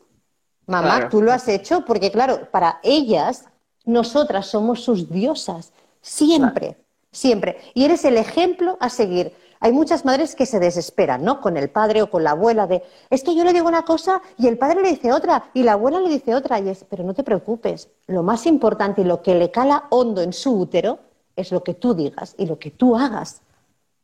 [0.66, 3.48] Mamá, tú lo has hecho porque, claro, para ellas,
[3.84, 6.76] nosotras somos sus diosas, siempre,
[7.10, 7.58] siempre.
[7.74, 9.34] Y eres el ejemplo a seguir.
[9.62, 11.40] Hay muchas madres que se desesperan, ¿no?
[11.40, 14.22] Con el padre o con la abuela de, es que yo le digo una cosa
[14.38, 16.58] y el padre le dice otra y la abuela le dice otra.
[16.60, 20.22] Y es, pero no te preocupes, lo más importante y lo que le cala hondo
[20.22, 20.98] en su útero
[21.36, 23.42] es lo que tú digas y lo que tú hagas.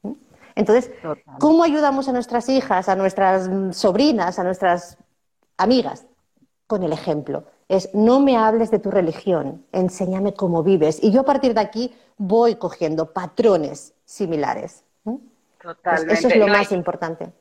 [0.02, 0.12] ¿Mm?
[0.56, 0.90] Entonces,
[1.38, 4.98] ¿cómo ayudamos a nuestras hijas, a nuestras sobrinas, a nuestras
[5.56, 6.04] amigas?
[6.66, 7.44] Con el ejemplo.
[7.68, 11.02] Es, no me hables de tu religión, enséñame cómo vives.
[11.02, 14.84] Y yo a partir de aquí voy cogiendo patrones similares.
[15.60, 16.14] Totalmente.
[16.14, 17.32] Eso es lo más importante.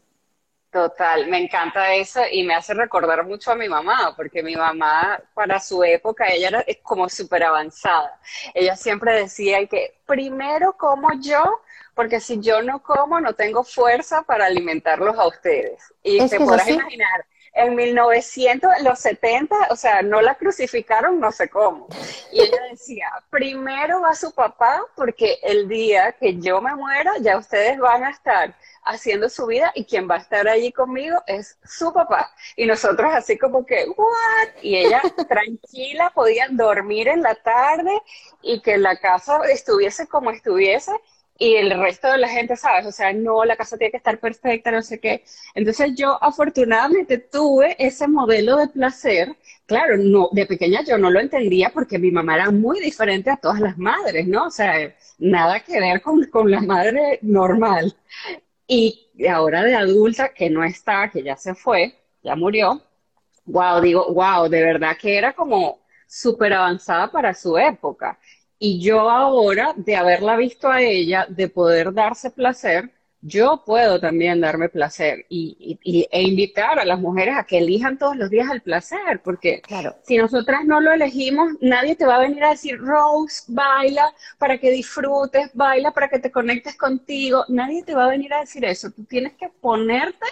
[0.72, 5.22] Total, me encanta eso y me hace recordar mucho a mi mamá, porque mi mamá
[5.34, 8.20] para su época, ella era como súper avanzada.
[8.54, 11.62] Ella siempre decía que primero como yo,
[11.94, 15.82] porque si yo no como, no tengo fuerza para alimentarlos a ustedes.
[16.04, 21.32] Y te podrás imaginar, en 1900, en los 70, o sea, no la crucificaron, no
[21.32, 21.88] sé cómo.
[22.32, 27.38] Y ella decía, primero va su papá, porque el día que yo me muera, ya
[27.38, 31.58] ustedes van a estar haciendo su vida y quien va a estar allí conmigo es
[31.64, 32.30] su papá.
[32.58, 34.50] Y nosotros así como que, ¿what?
[34.62, 38.02] Y ella tranquila podía dormir en la tarde
[38.42, 40.92] y que la casa estuviese como estuviese
[41.38, 42.86] y el resto de la gente, ¿sabes?
[42.86, 45.24] O sea, no, la casa tiene que estar perfecta, no sé qué.
[45.54, 49.36] Entonces yo afortunadamente tuve ese modelo de placer.
[49.66, 53.38] Claro, no, de pequeña yo no lo entendía porque mi mamá era muy diferente a
[53.38, 54.46] todas las madres, ¿no?
[54.48, 57.96] O sea, nada que ver con, con la madre normal.
[58.68, 62.82] Y ahora de adulta, que no está, que ya se fue, ya murió,
[63.46, 68.20] wow, digo, wow, de verdad que era como súper avanzada para su época.
[68.60, 72.92] Y yo ahora, de haberla visto a ella, de poder darse placer,
[73.22, 75.80] yo puedo también darme placer y,
[76.12, 79.64] e invitar a las mujeres a que elijan todos los días el placer, porque
[80.04, 84.60] si nosotras no lo elegimos, nadie te va a venir a decir, Rose, baila para
[84.60, 88.64] que disfrutes, baila para que te conectes contigo, nadie te va a venir a decir
[88.64, 90.28] eso, tú tienes que ponerte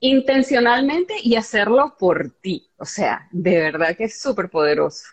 [0.00, 5.04] intencionalmente y hacerlo por ti, o sea, de verdad que es súper poderoso.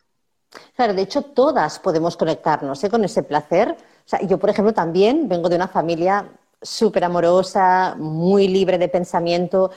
[0.75, 2.89] Claro, de hecho, todas podemos conectarnos ¿eh?
[2.89, 3.71] con ese placer.
[3.71, 6.29] O sea, yo, por ejemplo, también vengo de una familia
[6.61, 9.71] súper amorosa, muy libre de pensamiento.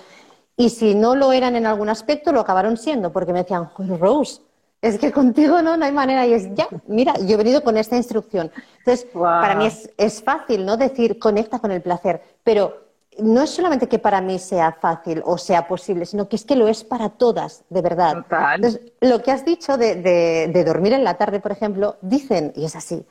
[0.56, 4.42] Y si no lo eran en algún aspecto, lo acabaron siendo, porque me decían, Rose,
[4.82, 6.26] es que contigo no, no hay manera.
[6.26, 8.50] Y es, ya, mira, yo he venido con esta instrucción.
[8.78, 10.76] Entonces, para mí es, es fácil, ¿no?
[10.76, 12.22] Decir, conecta con el placer.
[12.44, 16.44] Pero no es solamente que para mí sea fácil o sea posible, sino que es
[16.44, 18.24] que lo es para todas, de verdad.
[18.54, 22.76] Entonces, lo que has dicho de, dormir en la tarde, por ejemplo, dicen, y es
[22.76, 23.04] así,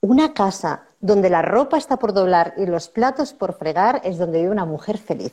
[0.00, 4.40] una casa donde la ropa está por doblar y los platos por fregar es donde
[4.40, 5.32] vive una mujer feliz.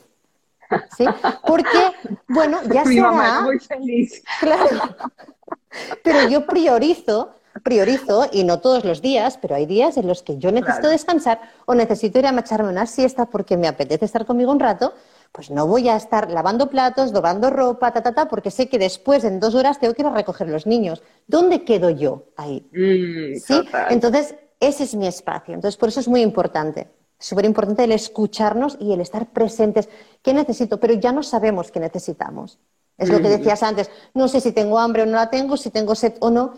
[0.96, 1.04] ¿Sí?
[1.46, 1.92] Porque,
[2.28, 4.22] bueno, ya Mi Mamá es muy feliz.
[4.40, 4.96] Claro.
[6.02, 10.38] Pero yo priorizo priorizo, y no todos los días, pero hay días en los que
[10.38, 14.50] yo necesito descansar o necesito ir a echarme una siesta porque me apetece estar conmigo
[14.50, 14.94] un rato,
[15.32, 18.78] pues no voy a estar lavando platos, doblando ropa, ta, ta, ta, porque sé que
[18.78, 21.02] después, en dos horas, tengo que ir a recoger los niños.
[21.26, 22.66] ¿Dónde quedo yo ahí?
[22.72, 23.62] Mm, ¿Sí?
[23.90, 25.54] Entonces, ese es mi espacio.
[25.54, 26.88] Entonces, por eso es muy importante.
[27.18, 29.88] Súper importante el escucharnos y el estar presentes.
[30.22, 30.78] ¿Qué necesito?
[30.78, 32.58] Pero ya no sabemos qué necesitamos.
[32.96, 33.38] Es lo que mm.
[33.38, 33.90] decías antes.
[34.12, 36.54] No sé si tengo hambre o no la tengo, si tengo sed o no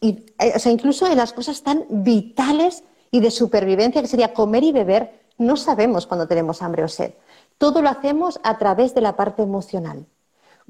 [0.00, 4.34] y, eh, o sea, incluso en las cosas tan vitales y de supervivencia que sería
[4.34, 7.14] comer y beber, no sabemos cuando tenemos hambre o sed.
[7.58, 10.06] Todo lo hacemos a través de la parte emocional.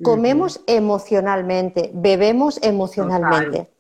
[0.03, 3.71] Comemos emocionalmente, bebemos emocionalmente.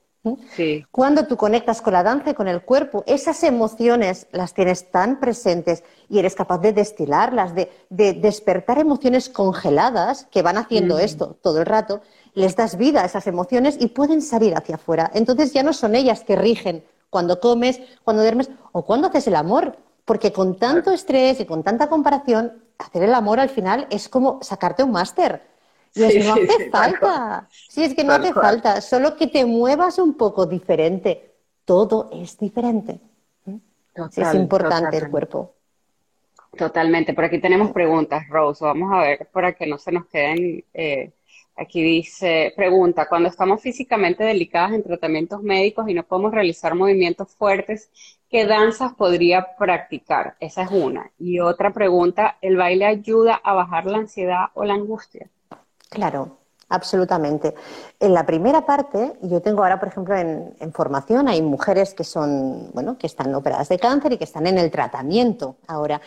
[0.56, 0.86] Sí.
[0.90, 5.20] Cuando tú conectas con la danza y con el cuerpo, esas emociones las tienes tan
[5.20, 11.60] presentes y eres capaz de destilarlas, de, despertar emociones congeladas que van haciendo esto todo
[11.60, 12.00] el rato,
[12.34, 15.10] les das vida a esas emociones y pueden salir hacia afuera.
[15.14, 19.36] Entonces ya no son ellas que rigen cuando comes, cuando duermes o cuando haces el
[19.36, 24.08] amor, porque con tanto estrés y con tanta comparación, hacer el amor al final es
[24.08, 25.42] como sacarte un máster.
[25.94, 27.48] Y es, no hace falta.
[27.50, 28.80] Sí, es que no hace falta.
[28.80, 31.34] Solo que te muevas un poco diferente.
[31.64, 33.00] Todo es diferente.
[34.16, 35.54] es importante el cuerpo.
[36.58, 37.14] Totalmente.
[37.14, 38.64] Por aquí tenemos preguntas, Rose.
[38.64, 40.64] Vamos a ver para que no se nos queden.
[40.74, 41.12] Eh,
[41.56, 47.30] aquí dice, pregunta, cuando estamos físicamente delicadas en tratamientos médicos y no podemos realizar movimientos
[47.34, 47.90] fuertes,
[48.28, 50.36] ¿qué danzas podría practicar?
[50.40, 51.10] Esa es una.
[51.18, 55.28] Y otra pregunta, ¿el baile ayuda a bajar la ansiedad o la angustia?
[55.88, 56.38] Claro,
[56.68, 57.54] Absolutamente.
[58.00, 62.70] En la primera parte, yo tengo ahora, por ejemplo, en, formación, hay mujeres que son,
[62.72, 66.00] bueno, que están operadas de cáncer y que están en el tratamiento ahora.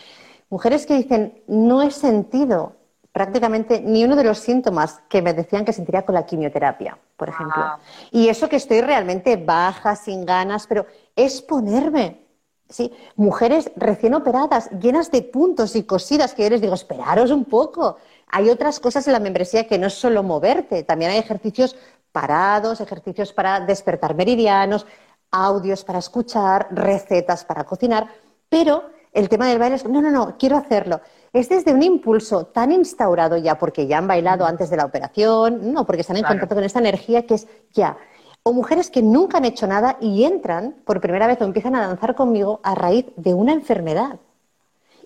[0.49, 2.73] Mujeres que dicen, no he sentido
[3.17, 7.29] prácticamente ni uno de los síntomas que me decían que sentiría con la quimioterapia, por
[7.29, 7.63] ejemplo.
[7.63, 7.79] Ah.
[8.11, 12.21] Y eso que estoy realmente baja, sin ganas, pero es ponerme.
[12.69, 12.93] ¿sí?
[13.15, 17.97] Mujeres recién operadas, llenas de puntos y cosidas, que yo les digo, esperaros un poco
[18.29, 21.75] hay otras cosas en la membresía que no es solo moverte, también hay ejercicios
[22.11, 24.85] parados, ejercicios para despertar meridianos,
[25.31, 28.09] audios para escuchar, recetas para cocinar,
[28.47, 31.01] pero el tema del baile es, no, no, no, quiero hacerlo.
[31.33, 34.47] Es desde un impulso tan instaurado ya porque ya han bailado mm.
[34.47, 37.97] antes de la operación, no, porque están en contacto con esta energía que es ya.
[38.43, 41.87] O mujeres que nunca han hecho nada y entran por primera vez o empiezan a
[41.87, 44.19] danzar conmigo a raíz de una enfermedad.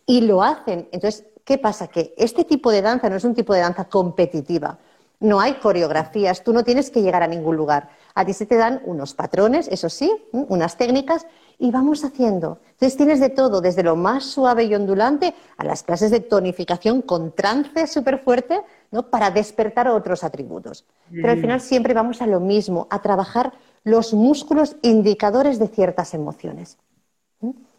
[0.05, 0.87] Y lo hacen.
[0.91, 1.87] Entonces, ¿Qué pasa?
[1.87, 4.77] Que este tipo de danza no es un tipo de danza competitiva.
[5.21, 7.89] No hay coreografías, tú no tienes que llegar a ningún lugar.
[8.15, 11.25] A ti se te dan unos patrones, eso sí, unas técnicas,
[11.59, 12.59] y vamos haciendo.
[12.71, 17.03] Entonces tienes de todo, desde lo más suave y ondulante a las clases de tonificación
[17.03, 19.09] con trance súper fuerte, ¿no?
[19.09, 20.85] para despertar otros atributos.
[21.09, 21.41] Pero al mm.
[21.41, 23.53] final siempre vamos a lo mismo, a trabajar
[23.83, 26.77] los músculos indicadores de ciertas emociones.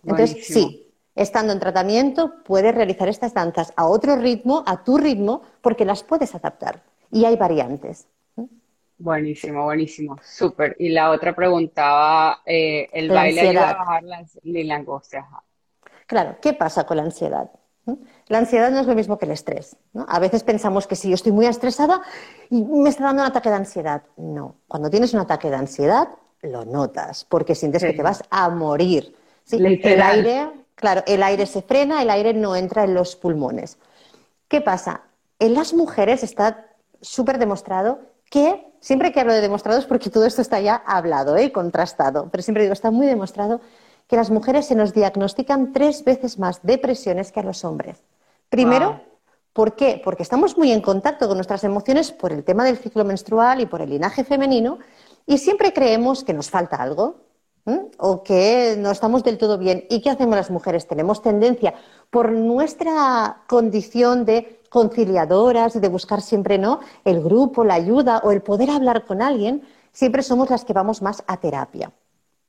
[0.05, 0.83] Entonces, sí,
[1.15, 6.03] Estando en tratamiento, puedes realizar estas danzas a otro ritmo, a tu ritmo, porque las
[6.03, 6.83] puedes adaptar.
[7.13, 8.09] Y hay variantes.
[8.99, 10.77] Buenísimo, buenísimo, súper.
[10.79, 15.27] Y la otra preguntaba, eh, ¿el baile ayuda a bajar la, angustia?
[16.07, 17.51] Claro, ¿qué pasa con la ansiedad?
[18.29, 19.77] La ansiedad no es lo mismo que el estrés.
[20.07, 22.01] A veces pensamos que si yo estoy muy estresada
[22.49, 24.03] y me está dando un ataque de ansiedad.
[24.17, 26.09] No, cuando tienes un ataque de ansiedad,
[26.41, 29.17] lo notas, porque sientes que te vas a morir.
[29.45, 33.79] Sí, el aire, Claro, el aire se frena, el aire no entra en los pulmones.
[34.49, 35.03] ¿Qué pasa?
[35.39, 36.72] En las mujeres está
[37.03, 37.99] súper demostrado
[38.31, 41.53] que, siempre que hablo de demostrados, porque todo esto está ya hablado, y ¿eh?
[41.53, 43.61] contrastado, pero siempre digo, está muy demostrado
[44.09, 48.03] que las mujeres se nos diagnostican tres veces más depresiones que a los hombres.
[48.49, 49.01] Primero,
[49.53, 50.01] ¿por qué?
[50.03, 53.67] Porque estamos muy en contacto con nuestras emociones por el tema del ciclo menstrual y
[53.67, 54.79] por el linaje femenino
[55.27, 57.17] y siempre creemos que nos falta algo,
[57.99, 59.85] o que no estamos del todo bien.
[59.89, 60.87] ¿Y qué hacemos las mujeres?
[60.87, 61.75] Tenemos tendencia,
[62.11, 66.81] por nuestra condición de conciliadoras y de buscar siempre ¿no?
[67.05, 71.03] el grupo, la ayuda o el poder hablar con alguien, siempre somos las que vamos
[71.03, 71.93] más a terapia.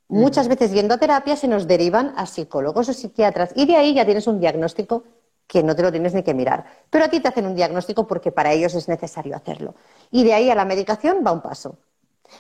[0.08, 3.94] Muchas veces yendo a terapia se nos derivan a psicólogos o psiquiatras y de ahí
[3.94, 5.04] ya tienes un diagnóstico
[5.48, 6.66] que no te lo tienes ni que mirar.
[6.90, 9.76] Pero a ti te hacen un diagnóstico porque para ellos es necesario hacerlo.
[10.10, 11.78] Y de ahí a la medicación va un paso.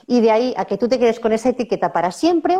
[0.07, 2.57] Y de ahí a que tú te quedes con esa etiqueta para siempre,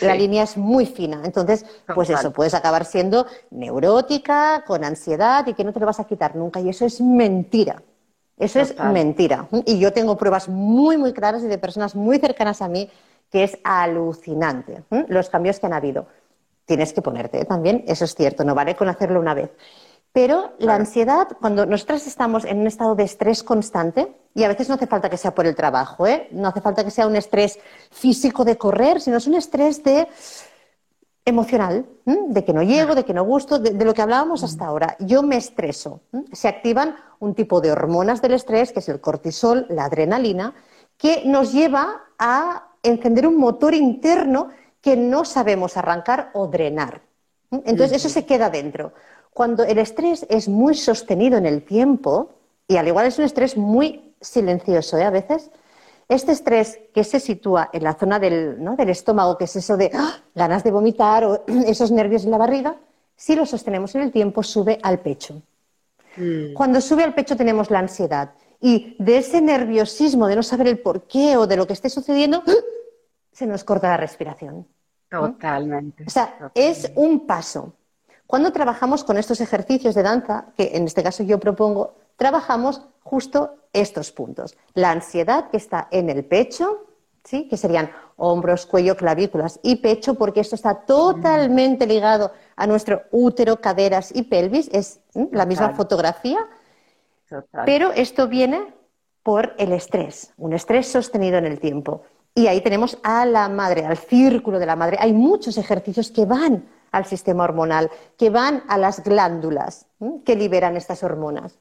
[0.00, 1.22] la línea es muy fina.
[1.24, 6.00] Entonces, pues eso, puedes acabar siendo neurótica, con ansiedad y que no te lo vas
[6.00, 6.60] a quitar nunca.
[6.60, 7.82] Y eso es mentira.
[8.38, 9.48] Eso es mentira.
[9.64, 12.90] Y yo tengo pruebas muy, muy claras y de personas muy cercanas a mí
[13.30, 16.06] que es alucinante los cambios que han habido.
[16.64, 17.44] Tienes que ponerte ¿eh?
[17.44, 19.50] también, eso es cierto, no vale con hacerlo una vez.
[20.12, 24.68] Pero la ansiedad, cuando nosotras estamos en un estado de estrés constante, y a veces
[24.68, 26.28] no hace falta que sea por el trabajo, ¿eh?
[26.30, 27.58] no hace falta que sea un estrés
[27.90, 30.06] físico de correr, sino es un estrés de
[31.24, 34.94] emocional, de que no llego, de que no gusto, de, lo que hablábamos hasta ahora.
[35.00, 36.02] Yo me estreso.
[36.32, 40.54] Se activan un tipo de hormonas del estrés, que es el cortisol, la adrenalina,
[40.98, 44.50] que nos lleva a encender un motor interno
[44.82, 47.00] que no sabemos arrancar o drenar.
[47.64, 48.92] Entonces, eso se queda dentro.
[49.32, 52.34] Cuando el estrés es muy sostenido en el tiempo,
[52.68, 55.04] y al igual es un estrés muy silencioso, ¿eh?
[55.04, 55.50] a veces,
[56.08, 60.18] este estrés que se sitúa en la zona del, estómago, que es eso de ¡ah!
[60.34, 62.76] ganas de vomitar o esos nervios en la barriga,
[63.16, 65.42] si lo sostenemos en el tiempo, sube al pecho.
[66.16, 66.54] Mm.
[66.54, 68.32] Cuando sube al pecho tenemos la ansiedad.
[68.60, 71.90] Y de ese nerviosismo de no saber el por qué o de lo que esté
[71.90, 72.52] sucediendo, ¡ah!
[73.32, 74.66] se nos corta la respiración.
[75.10, 76.04] Totalmente.
[76.06, 77.74] O sea, es un paso.
[78.26, 83.54] Cuando trabajamos con estos ejercicios de danza, que en este caso yo propongo, trabajamos justo
[83.80, 84.56] estos puntos.
[84.74, 86.86] La ansiedad que está en el pecho,
[87.24, 87.48] ¿sí?
[87.48, 93.60] que serían hombros, cuello, clavículas y pecho, porque esto está totalmente ligado a nuestro útero,
[93.60, 95.00] caderas y pelvis, es
[95.32, 96.38] la misma fotografía,
[97.64, 98.74] pero esto viene
[99.22, 102.02] por el estrés, un estrés sostenido en el tiempo.
[102.34, 104.98] Y ahí tenemos a la madre, al círculo de la madre.
[105.00, 109.86] Hay muchos ejercicios que van al sistema hormonal, que van a las glándulas
[110.24, 111.58] que liberan estas hormonas.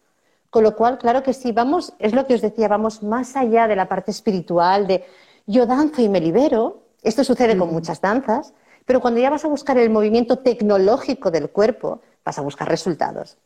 [0.49, 3.67] Con lo cual, claro que sí, vamos, es lo que os decía, vamos más allá
[3.67, 5.05] de la parte espiritual, de
[5.45, 6.83] yo danzo y me libero.
[7.03, 8.53] Esto sucede con muchas danzas,
[8.85, 13.37] pero cuando ya vas a buscar el movimiento tecnológico del cuerpo, vas a buscar resultados.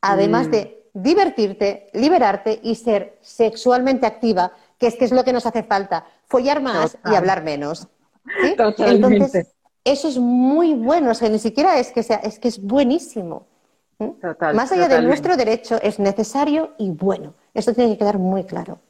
[0.00, 0.50] Además mm.
[0.50, 5.62] de divertirte, liberarte y ser sexualmente activa, que es que es lo que nos hace
[5.62, 7.88] falta, follar más y hablar menos.
[8.42, 12.62] Entonces, eso es muy bueno, o sea, ni siquiera es que sea, es que es
[12.62, 13.46] buenísimo.
[14.54, 17.34] Más allá de nuestro derecho, es necesario y bueno.
[17.52, 18.80] Esto tiene que quedar muy claro.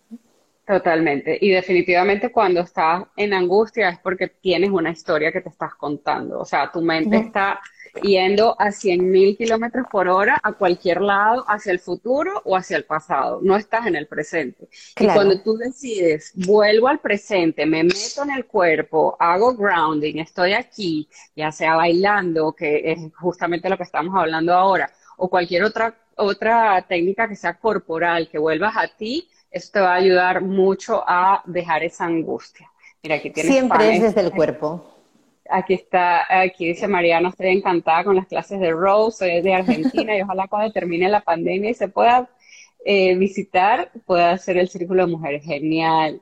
[0.66, 1.38] Totalmente.
[1.40, 6.38] Y definitivamente cuando estás en angustia es porque tienes una historia que te estás contando.
[6.38, 7.58] O sea, tu mente está
[8.02, 12.84] yendo a 100.000 kilómetros por hora a cualquier lado, hacia el futuro o hacia el
[12.84, 13.40] pasado.
[13.42, 14.68] No estás en el presente.
[15.00, 20.52] Y cuando tú decides, vuelvo al presente, me meto en el cuerpo, hago grounding, estoy
[20.52, 25.94] aquí, ya sea bailando, que es justamente lo que estamos hablando ahora, o cualquier otra,
[26.16, 31.02] otra técnica que sea corporal, que vuelvas a ti, esto te va a ayudar mucho
[31.06, 32.70] a dejar esa angustia.
[33.02, 34.94] Mira, aquí tienes Siempre es desde el cuerpo.
[35.50, 40.16] Aquí está, aquí dice Mariana, estoy encantada con las clases de Rose, soy de Argentina
[40.16, 42.28] y ojalá cuando termine la pandemia y se pueda
[42.84, 45.44] eh, visitar, pueda hacer el Círculo de Mujeres.
[45.44, 46.20] Genial.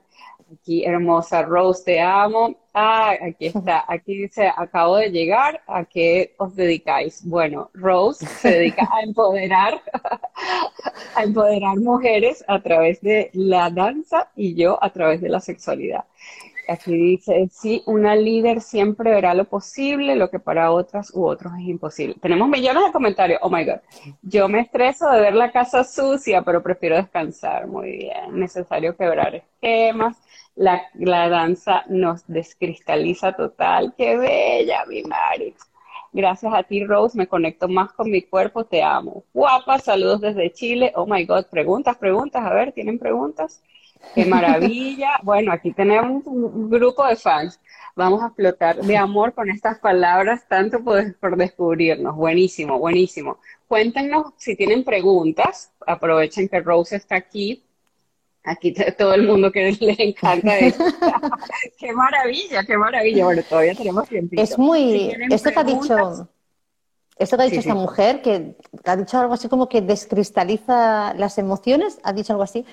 [0.53, 2.55] Aquí, hermosa Rose, te amo.
[2.79, 3.85] Ah, aquí está.
[3.87, 5.61] Aquí dice, acabo de llegar.
[5.65, 7.25] ¿A qué os dedicáis?
[7.25, 9.81] Bueno, Rose se dedica a empoderar,
[11.15, 16.05] a empoderar mujeres a través de la danza y yo a través de la sexualidad.
[16.69, 21.53] Aquí dice, sí, una líder siempre verá lo posible, lo que para otras u otros
[21.59, 22.15] es imposible.
[22.21, 23.39] Tenemos millones de comentarios.
[23.41, 23.79] Oh my God.
[24.21, 27.65] Yo me estreso de ver la casa sucia, pero prefiero descansar.
[27.65, 28.37] Muy bien.
[28.39, 30.17] Necesario quebrar esquemas.
[30.57, 33.93] La, la danza nos descristaliza total.
[33.97, 35.55] Qué bella, mi Mari.
[36.11, 38.65] Gracias a ti, Rose, me conecto más con mi cuerpo.
[38.65, 39.23] Te amo.
[39.33, 40.91] Guapa, saludos desde Chile.
[40.95, 41.45] Oh my God.
[41.45, 42.43] Preguntas, preguntas.
[42.43, 43.61] A ver, ¿tienen preguntas?
[44.13, 45.11] ¡Qué maravilla!
[45.23, 47.59] Bueno, aquí tenemos un grupo de fans.
[47.97, 52.15] Vamos a explotar de amor con estas palabras, tanto por, descubrirnos.
[52.15, 53.39] Buenísimo, buenísimo.
[53.67, 55.71] Cuéntenos si tienen preguntas.
[55.85, 57.63] Aprovechen que Rose está aquí.
[58.49, 60.83] Aquí todo el mundo que le encanta esto.
[61.77, 63.25] ¡Qué maravilla, qué maravilla!
[63.25, 64.41] Bueno, todavía tenemos tiempo.
[64.41, 65.13] Es muy...
[65.29, 66.29] esto que ha dicho...
[67.17, 68.55] Esto que ha dicho esta mujer, que
[68.85, 72.63] ha dicho algo así como que descristaliza las emociones, ha dicho algo así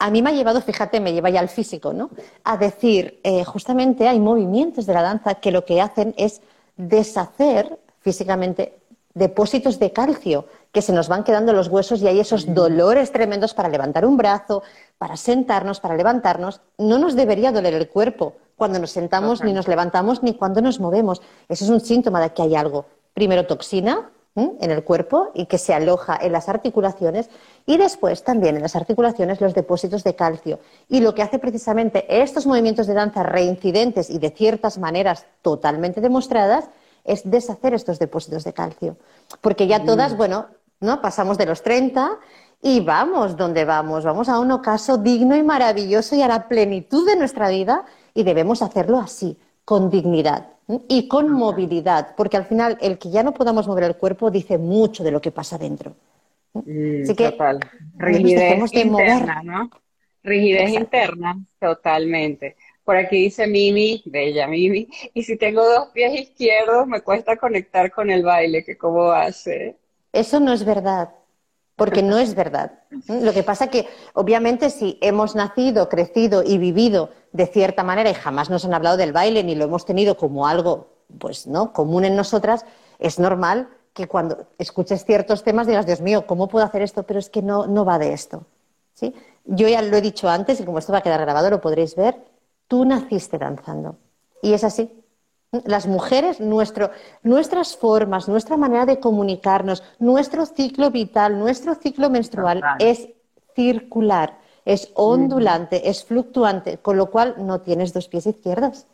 [0.00, 2.08] a mí me ha llevado, fíjate, me lleva ya al físico, ¿no?
[2.42, 6.40] A decir, eh, justamente hay movimientos de la danza que lo que hacen es
[6.78, 8.80] deshacer físicamente
[9.12, 13.54] depósitos de calcio que se nos van quedando los huesos y hay esos dolores tremendos
[13.54, 14.62] para levantar un brazo,
[14.98, 16.60] para sentarnos, para levantarnos.
[16.78, 20.80] No nos debería doler el cuerpo cuando nos sentamos, ni nos levantamos, ni cuando nos
[20.80, 21.20] movemos.
[21.48, 22.86] Eso es un síntoma de que hay algo.
[23.14, 27.28] Primero toxina, en el cuerpo y que se aloja en las articulaciones
[27.66, 30.60] y después también en las articulaciones los depósitos de calcio.
[30.88, 36.00] Y lo que hace precisamente estos movimientos de danza reincidentes y de ciertas maneras totalmente
[36.00, 36.66] demostradas
[37.04, 38.96] es deshacer estos depósitos de calcio.
[39.40, 40.46] Porque ya todas, bueno,
[40.80, 41.00] ¿no?
[41.00, 42.18] pasamos de los 30
[42.62, 47.06] y vamos donde vamos, vamos a un ocaso digno y maravilloso y a la plenitud
[47.06, 50.48] de nuestra vida y debemos hacerlo así, con dignidad
[50.88, 54.58] y con movilidad, porque al final el que ya no podamos mover el cuerpo dice
[54.58, 55.94] mucho de lo que pasa dentro.
[56.52, 57.60] Mm, Así que total.
[57.96, 59.70] Rigidez interna, ¿no?
[60.22, 62.56] Rigidez interna, totalmente.
[62.84, 67.90] Por aquí dice Mimi, bella Mimi, y si tengo dos pies izquierdos me cuesta conectar
[67.90, 69.76] con el baile, que cómo hace.
[70.12, 71.10] Eso no es verdad
[71.80, 72.72] porque no es verdad.
[73.08, 78.12] Lo que pasa que, obviamente, si hemos nacido, crecido y vivido de cierta manera y
[78.12, 81.72] jamás nos han hablado del baile ni lo hemos tenido como algo, pues, ¿no?
[81.72, 82.66] común en nosotras,
[82.98, 87.04] es normal que cuando escuches ciertos temas digas, Dios mío, ¿cómo puedo hacer esto?
[87.04, 88.44] Pero es que no, no va de esto.
[88.92, 89.14] ¿sí?
[89.46, 91.96] Yo ya lo he dicho antes y como esto va a quedar grabado lo podréis
[91.96, 92.14] ver,
[92.68, 93.96] tú naciste danzando.
[94.42, 94.99] Y es así.
[95.64, 103.08] Las mujeres, nuestras formas, nuestra manera de comunicarnos, nuestro ciclo vital, nuestro ciclo menstrual es
[103.56, 108.86] circular, es ondulante, es fluctuante, con lo cual no tienes dos pies izquierdos.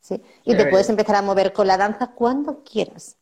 [0.00, 0.22] ¿sí?
[0.44, 3.18] Y te puedes empezar a mover con la danza cuando quieras.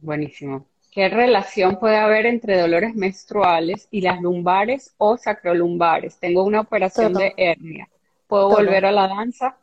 [0.00, 0.66] Buenísimo.
[0.90, 6.16] ¿Qué relación puede haber entre dolores menstruales y las lumbares o sacrolumbares?
[6.18, 7.88] Tengo una operación de hernia.
[8.26, 9.56] ¿Puedo volver a la danza?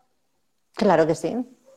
[0.73, 1.35] Claro que sí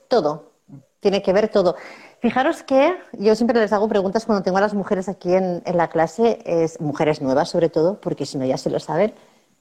[0.09, 0.53] todo,
[1.01, 1.77] tiene que ver todo.
[2.21, 5.89] Fijaros que yo siempre les hago preguntas cuando tengo a las mujeres aquí en, la
[5.89, 9.15] clase, es, mujeres nuevas sobre todo, porque si no ya se lo saben,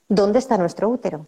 [0.07, 1.27] ¿dónde está nuestro útero?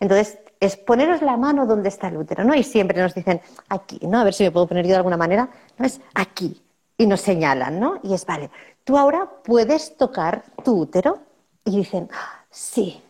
[0.00, 2.54] Entonces, es poneros la mano donde está el útero, ¿no?
[2.54, 4.18] Y siempre nos dicen aquí, ¿no?
[4.18, 5.48] A ver si me puedo poner yo de alguna manera.
[5.78, 6.62] No es aquí.
[6.98, 8.00] Y nos señalan, ¿no?
[8.02, 8.50] Y es, vale,
[8.84, 11.18] tú ahora puedes tocar tu útero.
[11.64, 12.08] Y dicen,
[12.50, 13.02] sí.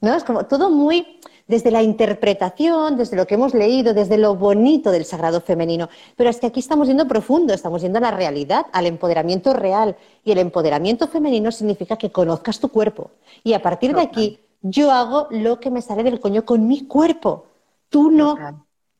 [0.00, 0.14] ¿No?
[0.14, 4.90] Es como todo muy desde la interpretación, desde lo que hemos leído, desde lo bonito
[4.90, 5.88] del sagrado femenino.
[6.16, 9.96] Pero es que aquí estamos yendo profundo, estamos yendo a la realidad, al empoderamiento real.
[10.24, 13.10] Y el empoderamiento femenino significa que conozcas tu cuerpo.
[13.44, 16.86] Y a partir de aquí yo hago lo que me sale del coño con mi
[16.86, 17.46] cuerpo.
[17.88, 18.36] Tú no,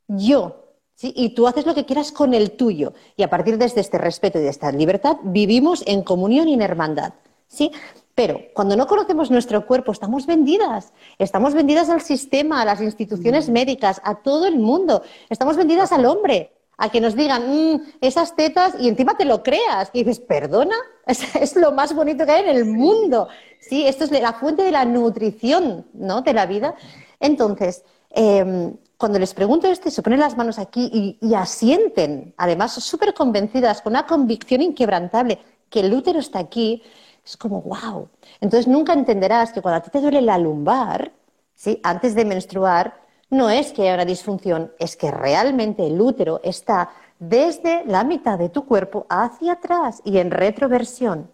[0.06, 0.62] yo.
[0.94, 1.12] ¿sí?
[1.16, 2.92] Y tú haces lo que quieras con el tuyo.
[3.16, 6.62] Y a partir de este respeto y de esta libertad, vivimos en comunión y en
[6.62, 7.14] hermandad.
[7.48, 7.72] ¿sí?
[8.16, 10.94] Pero cuando no conocemos nuestro cuerpo, estamos vendidas.
[11.18, 13.52] Estamos vendidas al sistema, a las instituciones mm.
[13.52, 15.02] médicas, a todo el mundo.
[15.28, 19.42] Estamos vendidas al hombre a que nos digan mm, esas tetas y encima te lo
[19.42, 19.90] creas.
[19.92, 23.28] Y dices, perdona, es, lo más bonito que hay en el mundo.
[23.60, 26.22] Sí, esto es la fuente de la nutrición ¿no?
[26.22, 26.74] de la vida.
[27.20, 33.12] Entonces, em, cuando les pregunto esto, se ponen las manos aquí y, asienten, además súper
[33.12, 35.38] convencidas, con una convicción inquebrantable,
[35.68, 36.82] que el útero está aquí,
[37.26, 38.08] es como, wow.
[38.40, 41.12] Entonces nunca entenderás que cuando a ti te duele la lumbar,
[41.54, 41.80] ¿sí?
[41.82, 43.00] antes de menstruar,
[43.30, 48.38] no es que haya una disfunción, es que realmente el útero está desde la mitad
[48.38, 51.28] de tu cuerpo hacia atrás y en retroversión.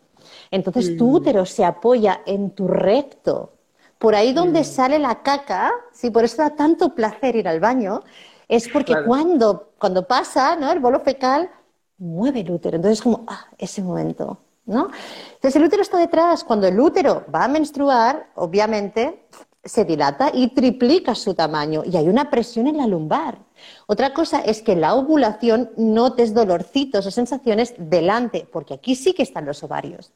[0.51, 1.15] Entonces tu mm.
[1.15, 3.53] útero se apoya en tu recto.
[3.99, 4.65] Por ahí donde mm.
[4.65, 8.03] sale la caca, si por eso da tanto placer ir al baño,
[8.49, 10.73] es porque cuando, cuando pasa ¿no?
[10.73, 11.51] el bolo fecal,
[11.99, 12.77] mueve el útero.
[12.77, 14.39] Entonces es como, ah, ese momento.
[14.67, 14.91] ¿No?
[15.35, 16.45] Entonces el útero está detrás.
[16.45, 19.27] Cuando el útero va a menstruar, obviamente
[19.65, 23.39] se dilata y triplica su tamaño y hay una presión en la lumbar.
[23.87, 29.23] Otra cosa es que la ovulación notes dolorcitos o sensaciones delante, porque aquí sí que
[29.23, 30.13] están los ovarios.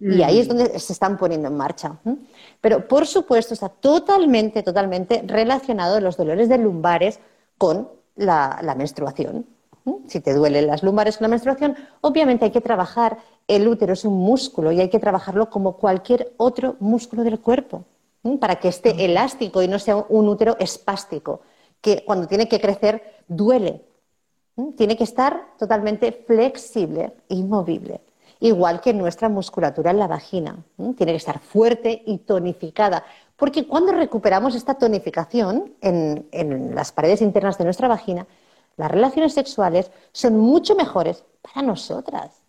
[0.00, 0.48] Y ahí es mm.
[0.48, 1.98] donde se están poniendo en marcha.
[2.62, 7.20] Pero, por supuesto, está totalmente, totalmente relacionado los dolores de lumbares
[7.58, 9.46] con la, menstruación.
[10.06, 13.18] Si te duelen las lumbares con la menstruación, obviamente hay que trabajar.
[13.50, 17.84] El útero es un músculo y hay que trabajarlo como cualquier otro músculo del cuerpo
[18.38, 21.40] para que esté elástico y no sea un útero espástico,
[21.80, 23.84] que cuando tiene que crecer duele.
[24.76, 28.00] Tiene que estar totalmente flexible e movible,
[28.38, 30.56] igual que nuestra musculatura en la vagina.
[30.76, 37.58] Tiene que estar fuerte y tonificada, porque cuando recuperamos esta tonificación en las paredes internas
[37.58, 38.28] de nuestra vagina,
[38.76, 42.44] las relaciones sexuales son mucho mejores para nosotras.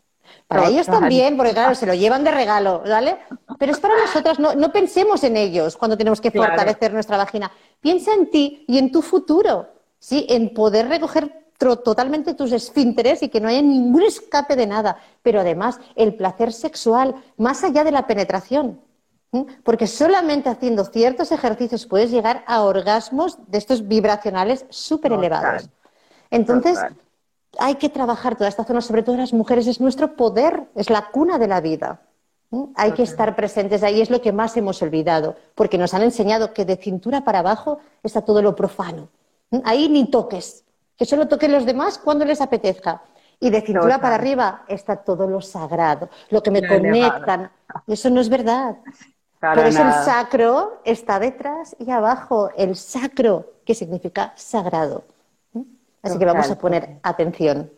[0.52, 3.18] Para ellos también, porque claro, se lo llevan de regalo, ¿vale?
[3.58, 7.50] Pero es para nosotras, no, pensemos en ellos cuando tenemos que fortalecer nuestra vagina.
[7.80, 10.26] Piensa en ti y en tu futuro, ¿sí?
[10.28, 14.98] En poder recoger totalmente tus esfínteres y que no haya ningún escape de nada.
[15.22, 18.82] Pero además, el placer sexual, más allá de la penetración.
[19.64, 25.70] Porque solamente haciendo ciertos ejercicios puedes llegar a orgasmos de estos vibracionales súper elevados.
[26.30, 26.78] Entonces,
[27.60, 31.10] hay que trabajar toda esta zona, sobre todo las mujeres, es nuestro poder, es la
[31.10, 32.02] cuna de la vida.
[32.76, 36.54] Hay que estar presentes ahí, es lo que más hemos olvidado, porque nos han enseñado
[36.54, 39.08] que de cintura para abajo está todo lo profano.
[39.64, 40.66] Ahí ni toques,
[40.98, 43.04] que solo toquen los demás cuando les apetezca.
[43.40, 47.52] Y de cintura para arriba está todo lo sagrado, lo que me conectan.
[47.88, 48.76] Eso no es verdad.
[49.40, 55.04] Por eso el sacro está detrás y abajo, el sacro, que significa sagrado.
[56.02, 57.72] Así que vamos a poner atención.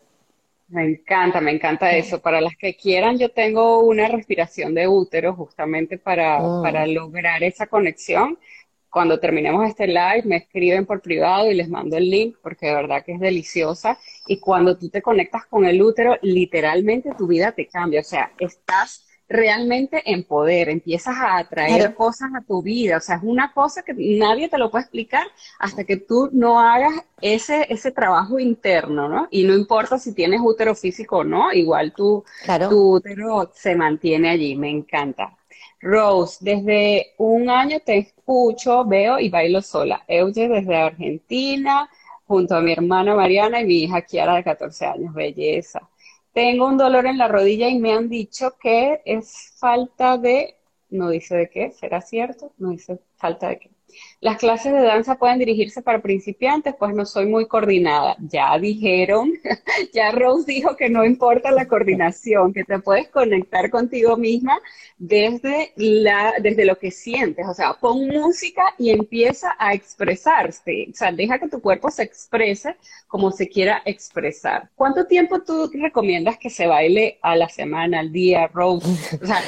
[0.68, 2.20] Me encanta, me encanta eso.
[2.20, 6.62] Para las que quieran, yo tengo una respiración de útero justamente para, mm.
[6.62, 8.38] para lograr esa conexión.
[8.88, 12.74] Cuando terminemos este live, me escriben por privado y les mando el link porque de
[12.74, 13.98] verdad que es deliciosa.
[14.26, 18.00] Y cuando tú te conectas con el útero, literalmente tu vida te cambia.
[18.00, 23.16] O sea, estás realmente en poder, empiezas a atraer cosas a tu vida, o sea,
[23.16, 25.26] es una cosa que nadie te lo puede explicar
[25.58, 29.28] hasta que tú no hagas ese, ese trabajo interno, ¿no?
[29.30, 32.24] Y no importa si tienes útero físico o no, igual tu,
[32.68, 35.36] tu útero se mantiene allí, me encanta.
[35.80, 40.02] Rose, desde un año te escucho, veo y bailo sola.
[40.08, 41.88] Euge desde Argentina,
[42.26, 45.88] junto a mi hermana Mariana y mi hija Kiara de 14 años, belleza
[46.34, 50.56] tengo un dolor en la rodilla y me han dicho que es falta de,
[50.90, 52.52] no dice de qué, ¿será cierto?
[52.58, 53.70] No dice falta de qué.
[54.24, 58.16] Las clases de danza pueden dirigirse para principiantes, pues no soy muy coordinada.
[58.20, 59.34] Ya dijeron,
[59.92, 64.58] ya Rose dijo que no importa la coordinación, que te puedes conectar contigo misma
[64.96, 67.46] desde, la, desde lo que sientes.
[67.46, 70.86] O sea, pon música y empieza a expresarse.
[70.90, 74.70] O sea, deja que tu cuerpo se exprese como se quiera expresar.
[74.74, 78.88] ¿Cuánto tiempo tú recomiendas que se baile a la semana, al día, Rose?
[79.22, 79.42] O sea,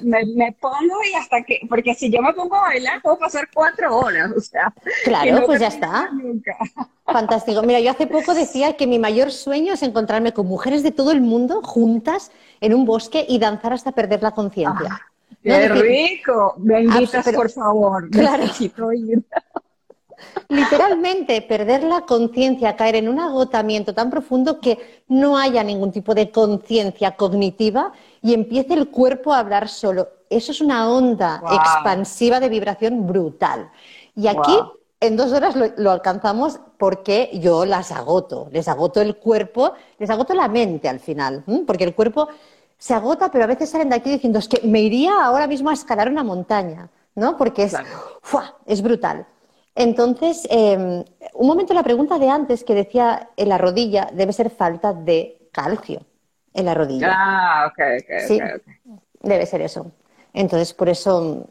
[0.00, 3.50] me, me pongo y hasta que, porque si yo me pongo a bailar, puedo pasar
[3.52, 4.72] cuatro o sea.
[5.04, 6.10] Claro, pues ya está.
[7.04, 7.62] Fantástico.
[7.62, 11.12] Mira, yo hace poco decía que mi mayor sueño es encontrarme con mujeres de todo
[11.12, 12.30] el mundo juntas
[12.60, 14.88] en un bosque y danzar hasta perder la conciencia.
[14.90, 15.00] Ah,
[15.42, 16.54] ¡Qué rico!
[16.58, 18.10] Me invitas, por favor.
[18.10, 18.42] Claro.
[18.42, 19.22] Necesito ir.
[20.48, 26.14] Literalmente, perder la conciencia, caer en un agotamiento tan profundo que no haya ningún tipo
[26.14, 27.92] de conciencia cognitiva
[28.22, 30.08] y empiece el cuerpo a hablar solo.
[30.30, 33.70] Eso es una onda expansiva de vibración brutal.
[34.14, 34.58] Y aquí,
[35.00, 38.48] en dos horas lo, alcanzamos porque yo las agoto.
[38.52, 41.44] Les agoto el cuerpo, les agoto la mente al final.
[41.66, 42.28] Porque el cuerpo
[42.76, 45.70] se agota, pero a veces salen de aquí diciendo, es que me iría ahora mismo
[45.70, 47.36] a escalar una montaña, ¿no?
[47.36, 47.76] Porque es,
[48.66, 49.26] es brutal.
[49.74, 51.04] Entonces, em,
[51.34, 55.48] un momento la pregunta de antes que decía en la rodilla debe ser falta de
[55.52, 56.00] calcio
[56.52, 57.14] en la rodilla.
[57.14, 58.26] Ah, ok, ok.
[58.26, 58.40] Sí,
[59.22, 59.92] debe ser eso.
[60.38, 61.48] Entonces, por eso,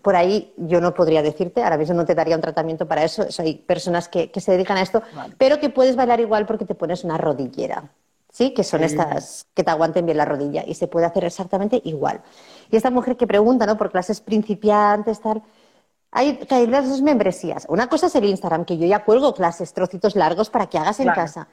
[0.00, 3.26] por ahí yo no podría decirte, ahora mismo no te daría un tratamiento para eso,
[3.38, 5.02] hay personas que, se dedican a esto,
[5.38, 7.90] pero que puedes bailar igual porque te pones una rodillera.
[8.30, 8.54] ¿sí?
[8.54, 12.22] Que son estas que te aguanten bien la rodilla y se puede hacer exactamente igual.
[12.70, 13.76] Y esta mujer que pregunta, ¿no?
[13.76, 15.42] Por clases principiantes, tal,
[16.12, 17.66] hay, hay dos membresías.
[17.68, 21.00] Una cosa es el Instagram, que yo ya cuelgo clases, trocitos largos para que hagas
[21.00, 21.48] en casa.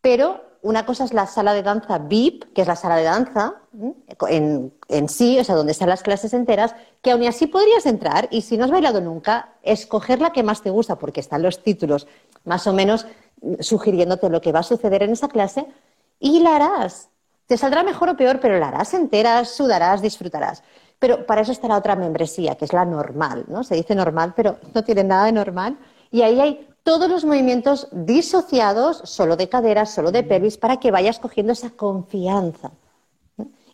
[0.00, 3.54] Pero una cosa es la sala de danza VIP, que es la sala de danza
[4.28, 8.28] en, en, sí, o sea, donde están las clases enteras, que aún así podrías entrar
[8.30, 11.62] y si no has bailado nunca, escoger la que más te gusta, porque están los
[11.62, 12.06] títulos
[12.44, 13.06] más o menos
[13.60, 15.66] sugiriéndote lo que va a suceder en esa clase
[16.18, 17.08] y la harás.
[17.46, 20.62] Te saldrá mejor o peor, pero la harás entera, sudarás, disfrutarás.
[20.98, 23.64] Pero para eso está la otra membresía, que es la normal, ¿no?
[23.64, 25.78] Se dice normal, pero no tiene nada de normal.
[26.10, 30.90] Y ahí hay todos los movimientos disociados, solo de caderas, solo de pelvis, para que
[30.90, 32.72] vayas cogiendo esa confianza.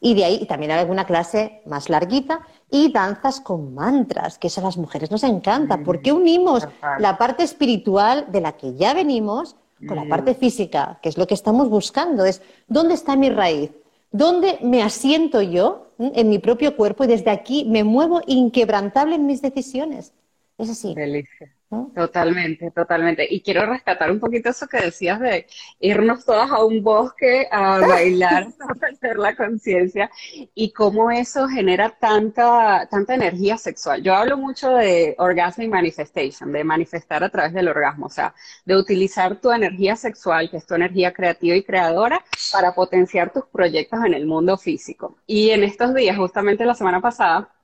[0.03, 2.41] Y de ahí también hay alguna clase más larguita
[2.71, 7.43] y danzas con mantras, que eso a las mujeres nos encanta, porque unimos la parte
[7.43, 9.57] espiritual de la que ya venimos
[9.89, 13.71] con la parte física, que es lo que estamos buscando, es dónde está mi raíz,
[14.13, 19.27] ¿Dónde me asiento yo en mi propio cuerpo y desde aquí me muevo inquebrantable en
[19.27, 20.13] mis decisiones?
[20.59, 20.95] Es así.
[20.95, 21.53] Delicia.
[21.95, 23.27] Totalmente, totalmente.
[23.29, 25.47] Y quiero rescatar un poquito eso que decías de
[25.81, 30.09] irnos todas a un bosque a bailar, a perder la conciencia
[30.55, 34.01] y cómo eso genera tanta, tanta energía sexual.
[34.03, 38.33] Yo hablo mucho de orgasmo y manifestation, de manifestar a través del orgasmo, o sea,
[38.65, 43.45] de utilizar tu energía sexual, que es tu energía creativa y creadora, para potenciar tus
[43.47, 45.17] proyectos en el mundo físico.
[45.27, 47.56] Y en estos días, justamente la semana pasada,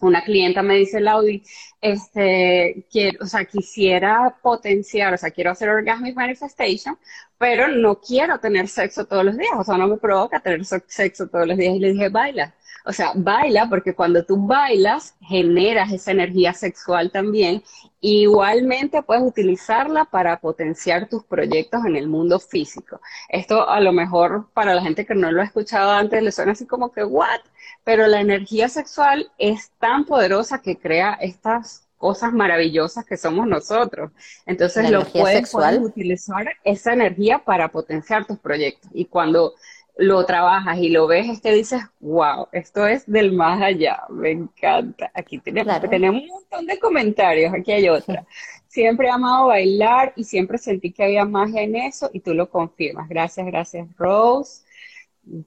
[0.00, 1.42] una clienta me dice, Laudi,
[1.80, 6.98] este, quiero, o sea, quisiera potenciar, o sea, quiero hacer orgasmic manifestation,
[7.38, 11.28] pero no quiero tener sexo todos los días, o sea, no me provoca tener sexo
[11.28, 11.74] todos los días.
[11.74, 12.54] Y le dije, baila.
[12.84, 17.62] O sea, baila porque cuando tú bailas generas esa energía sexual también.
[18.00, 23.00] igualmente puedes utilizarla para potenciar tus proyectos en el mundo físico.
[23.28, 26.52] Esto a lo mejor para la gente que no lo ha escuchado antes le suena
[26.52, 27.40] así como que, ¿what?
[27.86, 34.10] Pero la energía sexual es tan poderosa que crea estas cosas maravillosas que somos nosotros.
[34.44, 38.90] Entonces lo puedes, puedes utilizar esa energía para potenciar tus proyectos.
[38.92, 39.54] Y cuando
[39.96, 44.32] lo trabajas y lo ves, es que dices, wow, esto es del más allá, me
[44.32, 45.12] encanta.
[45.14, 48.26] Aquí tenemos, tenemos un montón de comentarios, aquí hay otra.
[48.66, 52.50] Siempre he amado bailar y siempre sentí que había magia en eso y tú lo
[52.50, 53.08] confirmas.
[53.08, 54.65] Gracias, gracias, Rose.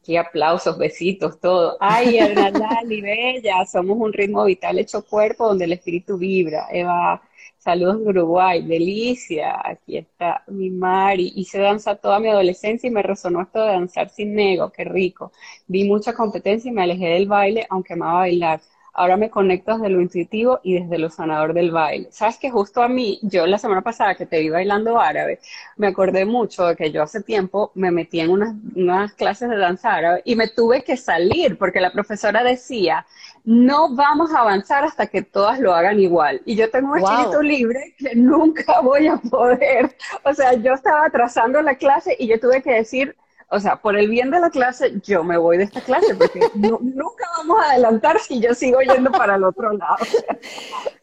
[0.04, 1.78] Qué aplausos, besitos, todo.
[1.80, 6.68] Ay, Hernandali, bella, somos un ritmo vital hecho cuerpo donde el espíritu vibra.
[6.72, 7.22] Eva
[7.60, 9.62] Saludos de Uruguay, delicia.
[9.64, 11.34] Aquí está mi Mari.
[11.36, 15.34] Hice danza toda mi adolescencia y me resonó esto de danzar sin nego, qué rico.
[15.68, 18.62] Vi mucha competencia y me alejé del baile, aunque amaba bailar.
[19.00, 22.10] Ahora me conecto desde lo intuitivo y desde lo sanador del baile.
[22.12, 25.40] Sabes que justo a mí, yo la semana pasada que te vi bailando árabe,
[25.78, 29.56] me acordé mucho de que yo hace tiempo me metí en unas, unas clases de
[29.56, 33.06] danza árabe y me tuve que salir porque la profesora decía,
[33.46, 36.42] no vamos a avanzar hasta que todas lo hagan igual.
[36.44, 39.96] Y yo tengo un espíritu libre que nunca voy a poder.
[40.26, 43.16] O sea, yo estaba atrasando la clase y yo tuve que decir,
[43.52, 46.40] o sea, por el bien de la clase, yo me voy de esta clase, porque
[46.54, 49.98] nunca vamos a adelantar si yo sigo yendo para el otro lado.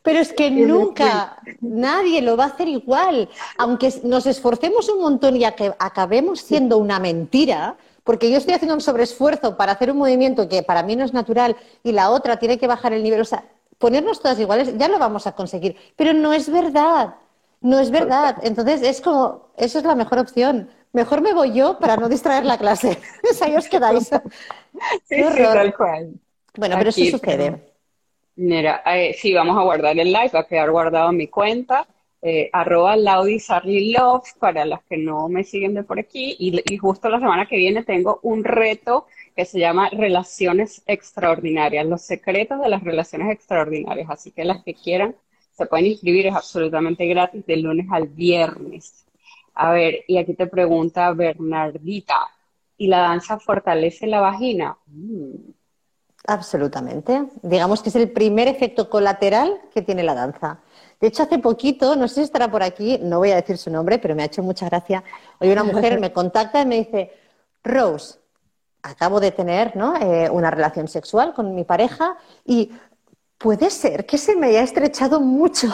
[0.03, 3.29] Pero es que nunca nadie lo va a hacer igual.
[3.59, 8.81] Aunque nos esforcemos un montón y acabemos siendo una mentira, porque yo estoy haciendo un
[8.81, 12.59] sobreesfuerzo para hacer un movimiento que para mí no es natural y la otra tiene
[12.59, 13.21] que bajar el nivel.
[13.21, 13.43] O sea,
[13.79, 17.17] ponernos todas iguales ya lo vamos a conseguir, pero no es verdad.
[17.61, 18.37] No es verdad.
[18.43, 20.71] Entonces es como, eso es la mejor opción.
[20.93, 22.99] Mejor me voy yo para no distraer la clase.
[23.43, 24.09] Ahí os quedáis.
[25.05, 26.15] Sí, sí, tal cual.
[26.57, 27.63] Bueno, pero eso sucede.
[28.37, 31.87] Mira, eh, sí, vamos a guardar el live, va a quedar guardado en mi cuenta,
[32.21, 33.43] eh, arroba Love
[34.39, 36.37] para las que no me siguen de por aquí.
[36.39, 42.03] Y, justo la semana que viene tengo un reto que se llama Relaciones Extraordinarias, los
[42.03, 44.11] secretos de las relaciones extraordinarias.
[44.11, 45.17] Así que las que quieran
[45.53, 49.06] se pueden inscribir, es absolutamente gratis de lunes al viernes.
[49.57, 52.29] A ver, y aquí te pregunta Bernardita,
[52.77, 54.77] ¿y la danza fortalece la vagina?
[54.87, 55.51] Mm.
[56.29, 57.27] Absolutamente.
[57.43, 60.59] Digamos que es el primer efecto colateral que tiene la danza.
[61.01, 63.71] De hecho, hace poquito, no sé si estará por aquí, no voy a decir su
[63.71, 65.05] nombre, pero me ha hecho mucha gracia.
[65.39, 67.13] Hoy una mujer me contacta y me dice,
[67.63, 68.19] Rose,
[68.83, 72.73] acabo de tener eh, una relación sexual con mi pareja y
[73.39, 75.69] puede ser que se me haya estrechado mucho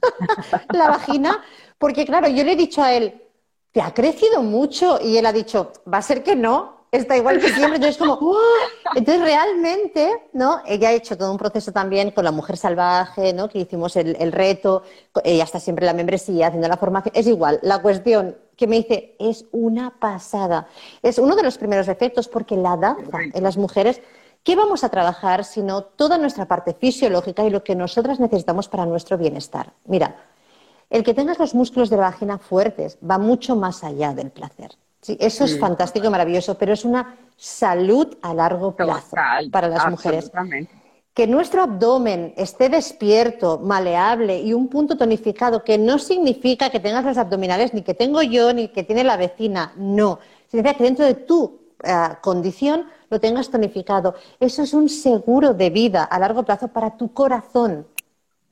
[0.72, 1.42] la vagina,
[1.78, 3.22] porque claro, yo le he dicho a él,
[3.72, 4.98] ¿te ha crecido mucho?
[5.02, 7.76] Y él ha dicho, va a ser que no, está igual que siempre.
[7.76, 8.18] Entonces, como,
[8.94, 10.60] entonces realmente, ¿no?
[10.66, 13.48] Ella ha hecho todo un proceso también con la mujer salvaje, ¿no?
[13.48, 14.82] Que hicimos el, el reto,
[15.24, 17.12] ella está siempre en la membresía, haciendo la formación.
[17.14, 20.68] Es igual, la cuestión que me dice es una pasada.
[21.02, 24.00] Es uno de los primeros efectos porque la danza en las mujeres
[24.46, 28.86] ¿Qué vamos a trabajar sino toda nuestra parte fisiológica y lo que nosotras necesitamos para
[28.86, 29.72] nuestro bienestar?
[29.86, 30.14] Mira,
[30.88, 34.70] el que tengas los músculos de la vagina fuertes va mucho más allá del placer.
[35.00, 39.16] Sí, eso es fantástico y maravilloso, pero es una salud a largo plazo
[39.50, 40.30] para las mujeres.
[41.12, 47.04] Que nuestro abdomen esté despierto, maleable y un punto tonificado, que no significa que tengas
[47.04, 50.20] los abdominales ni que tengo yo ni que tiene la vecina, no.
[50.48, 54.14] Significa que dentro de tu eh, condición lo tengas tonificado.
[54.40, 57.86] Eso es un seguro de vida a largo plazo para tu corazón,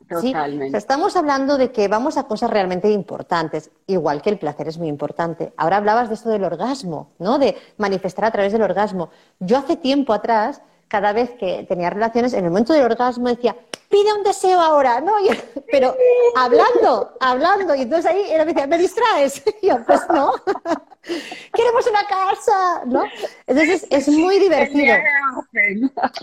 [0.09, 0.77] Totalmente.
[0.77, 4.89] estamos hablando de que vamos a cosas realmente importantes, igual que el placer es muy
[4.89, 5.53] importante.
[5.57, 7.39] Ahora hablabas de esto del orgasmo, ¿no?
[7.39, 9.11] De manifestar a través del orgasmo.
[9.41, 13.57] Yo hace tiempo atrás, cada vez que tenía relaciones, en el momento del orgasmo decía,
[13.89, 15.13] pide un deseo ahora, ¿no?
[15.71, 15.95] pero
[16.37, 17.75] hablando, hablando.
[17.75, 19.43] Y entonces ahí él me decía, ¿me distraes?
[19.63, 20.33] Y yo, pues no.
[21.53, 23.05] Queremos una casa, ¿no?
[23.47, 24.97] Entonces es muy divertido.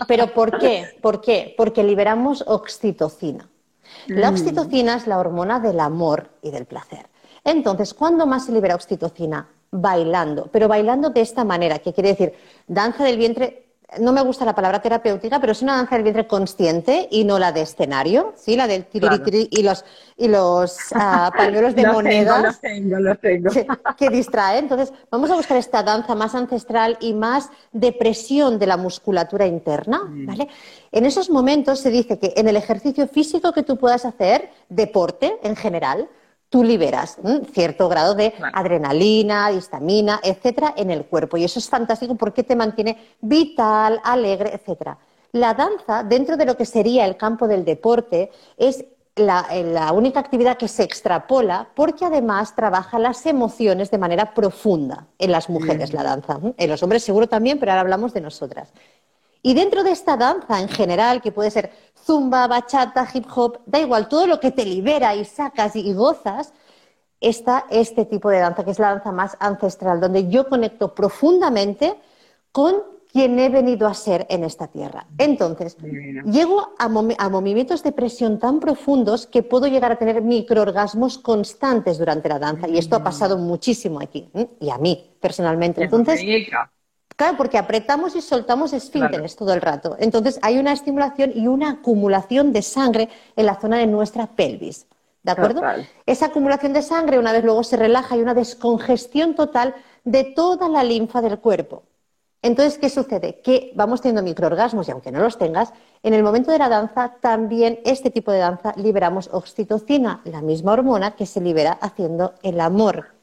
[0.06, 0.98] Pero ¿por qué?
[1.00, 1.54] ¿Por qué?
[1.56, 3.48] Porque liberamos oxitocina.
[4.08, 4.34] La mm.
[4.34, 7.06] oxitocina es la hormona del amor y del placer.
[7.44, 9.48] Entonces, ¿cuándo más se libera oxitocina?
[9.70, 12.34] Bailando, pero bailando de esta manera, que quiere decir
[12.66, 13.61] danza del vientre
[14.00, 17.38] no me gusta la palabra terapéutica, pero es una danza del vientre consciente y no
[17.38, 18.56] la de escenario, ¿sí?
[18.56, 19.84] La del tiri y los,
[20.16, 22.60] y los uh, pañuelos de monedas
[23.96, 24.58] Que, distrae.
[24.58, 29.46] Entonces, vamos a buscar esta danza más ancestral y más de presión de la musculatura
[29.46, 30.26] interna, mm.
[30.26, 30.48] ¿vale?
[30.90, 35.38] En esos momentos se dice que en el ejercicio físico que tú puedas hacer, deporte
[35.42, 36.08] en general,
[36.52, 37.16] tú liberas
[37.54, 41.38] cierto grado de adrenalina, histamina, etcétera, en el cuerpo.
[41.38, 44.98] Y eso es fantástico porque te mantiene vital, alegre, etcétera.
[45.32, 48.84] La danza, dentro de lo que sería el campo del deporte, es
[49.16, 55.06] la, la, única actividad que se extrapola porque además trabaja las emociones de manera profunda
[55.18, 56.38] en las mujeres, la danza.
[56.58, 58.68] En los hombres seguro también, pero ahora hablamos de nosotras.
[59.42, 61.72] Y dentro de esta danza en general, que puede ser
[62.04, 66.52] zumba, bachata, hip hop, da igual, todo lo que te libera y sacas y gozas,
[67.20, 71.94] está este tipo de danza, que es la danza más ancestral, donde yo conecto profundamente
[72.50, 75.06] con quien he venido a ser en esta tierra.
[75.18, 75.76] Entonces,
[76.24, 82.30] llego a, movimientos de presión tan profundos que puedo llegar a tener microorgasmos constantes durante
[82.30, 82.68] la danza.
[82.68, 84.30] Y esto ha pasado muchísimo aquí,
[84.60, 85.84] y a mí personalmente.
[85.84, 86.22] Entonces,
[87.16, 89.96] Claro, porque apretamos y soltamos esfínteres todo el rato.
[89.98, 94.86] Entonces hay una estimulación y una acumulación de sangre en la zona de nuestra pelvis.
[95.22, 95.62] ¿De acuerdo?
[96.04, 100.68] Esa acumulación de sangre una vez luego se relaja y una descongestión total de toda
[100.68, 101.84] la linfa del cuerpo.
[102.44, 103.40] Entonces, ¿qué sucede?
[103.40, 107.14] Que vamos teniendo microorgasmos y aunque no los tengas, en el momento de la danza
[107.20, 112.60] también este tipo de danza liberamos oxitocina, la misma hormona que se libera haciendo el
[112.60, 113.21] amor.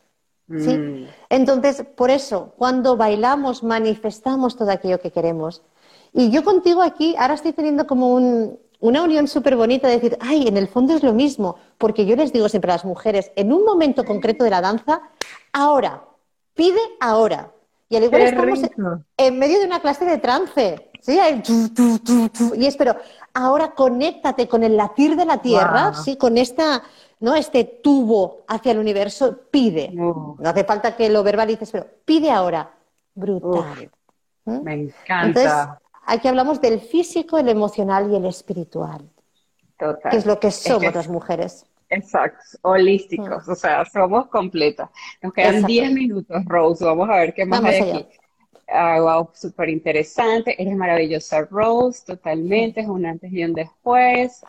[0.57, 0.77] ¿Sí?
[0.77, 1.07] Mm.
[1.29, 5.61] Entonces, por eso, cuando bailamos, manifestamos todo aquello que queremos.
[6.13, 8.15] Y yo contigo aquí, ahora estoy teniendo como
[8.79, 12.15] una unión súper bonita de decir, ay, en el fondo es lo mismo, porque yo
[12.15, 15.01] les digo siempre a las mujeres, en un momento concreto de la danza,
[15.53, 16.03] ahora,
[16.55, 17.51] pide ahora.
[17.89, 18.59] Y al igual estamos
[19.17, 21.19] en, medio de una clase de trance, ¿sí?
[22.55, 22.95] y es, pero
[23.33, 26.17] ahora conéctate con el latir de la tierra, ¿sí?
[26.17, 26.83] Con esta
[27.19, 27.35] ¿no?
[27.35, 29.89] Este tubo hacia el universo pide.
[29.91, 32.71] No hace falta que lo verbalices, pero pide ahora.
[33.13, 33.91] Brutal.
[34.45, 34.61] ¿Mm?
[34.63, 35.25] Me encanta.
[35.25, 35.53] Entonces,
[36.05, 39.09] aquí hablamos del físico, el emocional y el espiritual.
[39.77, 40.11] Total.
[40.11, 41.65] Que es lo que somos las mujeres.
[41.91, 43.51] Exacto, holísticos, mm.
[43.51, 44.89] o sea, somos completas.
[45.23, 48.07] Nos quedan 10 minutos, Rose, vamos a ver qué más hay aquí.
[48.71, 50.61] Ah, wow, súper interesante.
[50.61, 52.81] Eres maravillosa, Rose, totalmente.
[52.81, 54.41] Es un antes y un después.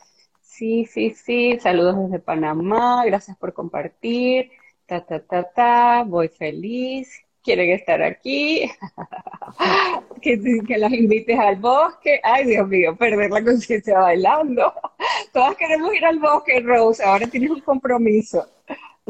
[0.43, 1.59] Sí, sí, sí.
[1.61, 3.05] Saludos desde Panamá.
[3.07, 4.51] Gracias por compartir.
[4.87, 6.05] Ta, ta, ta, ta.
[6.07, 7.09] Voy feliz.
[7.43, 8.71] Quieren estar aquí.
[10.23, 12.21] que, que las invites al bosque.
[12.23, 14.73] Ay, Dios mío, perder la conciencia bailando.
[15.33, 17.03] Todas queremos ir al bosque, Rose.
[17.03, 18.47] Ahora tienes un compromiso.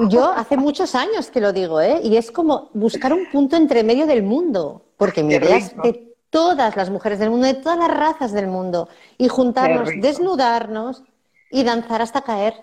[0.08, 2.00] Yo hace muchos años que lo digo, ¿eh?
[2.02, 6.14] Y es como buscar un punto entre medio del mundo, porque mi idea es de
[6.30, 8.88] todas las mujeres del mundo, de todas las razas del mundo,
[9.18, 11.02] y juntarnos, desnudarnos
[11.50, 12.54] y danzar hasta caer.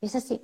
[0.00, 0.42] es así.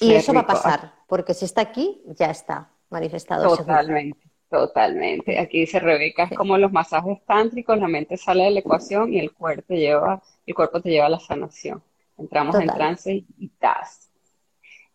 [0.00, 3.56] Y eso va a pasar, porque si está aquí, ya está manifestado.
[3.56, 5.38] Totalmente, totalmente.
[5.38, 9.20] Aquí dice Rebeca, es como los masajes tántricos, la mente sale de la ecuación y
[9.20, 11.82] el cuerpo te lleva, el cuerpo te lleva a la sanación.
[12.18, 14.09] Entramos en trance y tas.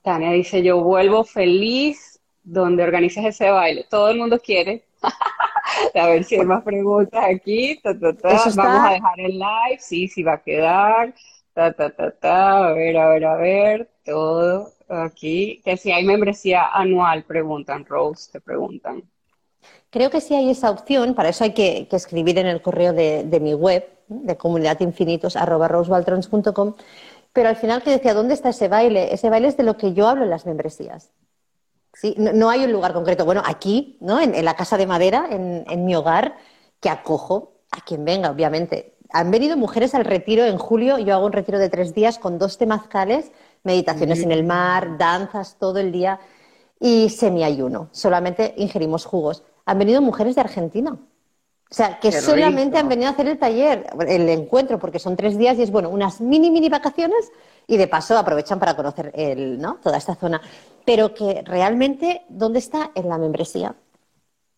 [0.05, 3.87] Tania dice, yo vuelvo feliz donde organizas ese baile.
[3.89, 4.85] Todo el mundo quiere.
[5.95, 7.81] a ver si hay más preguntas aquí.
[7.83, 9.79] Vamos a dejar el live.
[9.79, 11.15] Sí, sí va a quedar.
[11.53, 12.67] Ta, ta, ta, ta.
[12.67, 13.89] A ver, a ver, a ver.
[14.05, 15.59] Todo aquí.
[15.65, 19.03] Que si hay membresía anual, preguntan, Rose, te preguntan.
[19.89, 21.15] Creo que sí hay esa opción.
[21.15, 26.75] Para eso hay que, escribir en el correo de, mi web, de comunidadinfinitos, arroba rosebaltrons.com
[27.35, 29.13] pero al final que decía, ¿dónde está ese baile?
[29.13, 31.11] Ese baile es de lo que yo hablo en las membresías.
[31.93, 32.15] ¿Sí?
[32.17, 33.25] No, hay un lugar concreto.
[33.25, 34.21] Bueno, aquí, ¿no?
[34.21, 36.37] en, la casa de madera, en, mi hogar,
[36.79, 38.95] que acojo a quien venga, obviamente.
[39.11, 40.97] Han venido mujeres al retiro en julio.
[40.97, 43.33] Yo hago un retiro de tres días con dos temazcales,
[43.63, 46.21] meditaciones en el mar, danzas todo el día
[46.79, 47.89] y semi-ayuno.
[47.91, 49.43] Solamente ingerimos jugos.
[49.65, 50.97] Han venido mujeres de Argentina.
[51.69, 55.37] O sea, que solamente han venido a hacer el taller, el encuentro, porque son tres
[55.37, 57.31] días y es, bueno, unas mini, mini vacaciones
[57.67, 59.77] y de paso aprovechan para conocer el, ¿no?
[59.81, 60.41] toda esta zona.
[60.85, 62.91] Pero que realmente, ¿dónde está?
[62.93, 63.75] En la membresía.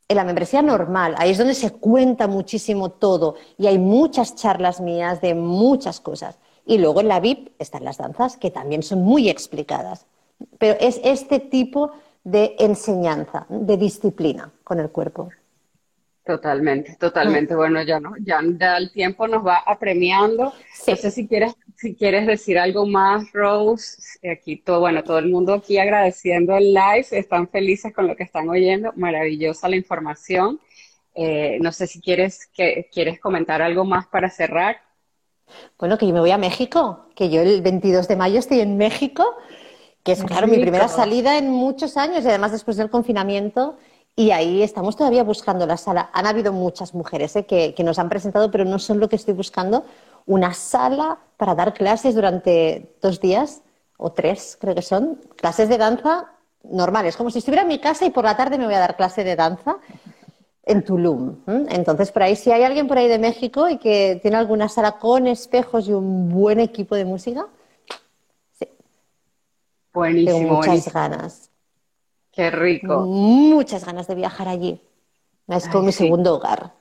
[0.09, 4.79] En la membresía normal, ahí es donde se cuenta muchísimo todo y hay muchas charlas
[4.79, 6.37] mías de muchas cosas.
[6.65, 10.05] Y luego en la VIP están las danzas, que también son muy explicadas.
[10.59, 11.91] Pero es este tipo
[12.23, 15.29] de enseñanza, de disciplina con el cuerpo.
[16.27, 17.53] Totalmente, totalmente.
[17.53, 17.57] Mm.
[17.57, 18.41] Bueno, ya no, ya,
[18.77, 20.51] el tiempo nos va apremiando.
[20.87, 24.19] No sé si quieres, si quieres decir algo más, Rose.
[24.29, 28.23] Aquí todo, bueno, todo el mundo aquí agradeciendo el live, están felices con lo que
[28.23, 28.91] están oyendo.
[28.97, 30.59] Maravillosa la información.
[31.15, 34.81] Eh, no sé si quieres que quieres comentar algo más para cerrar.
[35.79, 38.75] Bueno, que yo me voy a México, que yo el 22 de mayo estoy en
[38.75, 39.23] México,
[40.03, 43.77] que es claro mi primera salida en muchos años y además después del confinamiento
[44.19, 46.09] y ahí estamos todavía buscando la sala.
[46.11, 47.45] Han habido muchas mujeres ¿eh?
[47.45, 49.85] que, nos han presentado, pero no son lo que estoy buscando.
[50.25, 53.61] Una sala para dar clases durante dos días
[53.95, 55.21] o tres, creo que son.
[55.35, 56.31] Clases de danza
[56.63, 58.97] normales, como si estuviera en mi casa y por la tarde me voy a dar
[58.97, 59.77] clase de danza
[60.63, 61.35] en Tulum.
[61.69, 64.93] Entonces, por ahí, si hay alguien por ahí de México y que tiene alguna sala
[64.93, 67.45] con espejos y un buen equipo de música,
[68.57, 68.67] sí.
[69.93, 70.39] Buenísimo.
[70.39, 71.51] Tengo muchas ganas.
[72.37, 72.99] Qué rico.
[72.99, 74.79] Muchas ganas de viajar allí.
[75.47, 76.71] Es como mi segundo hogar.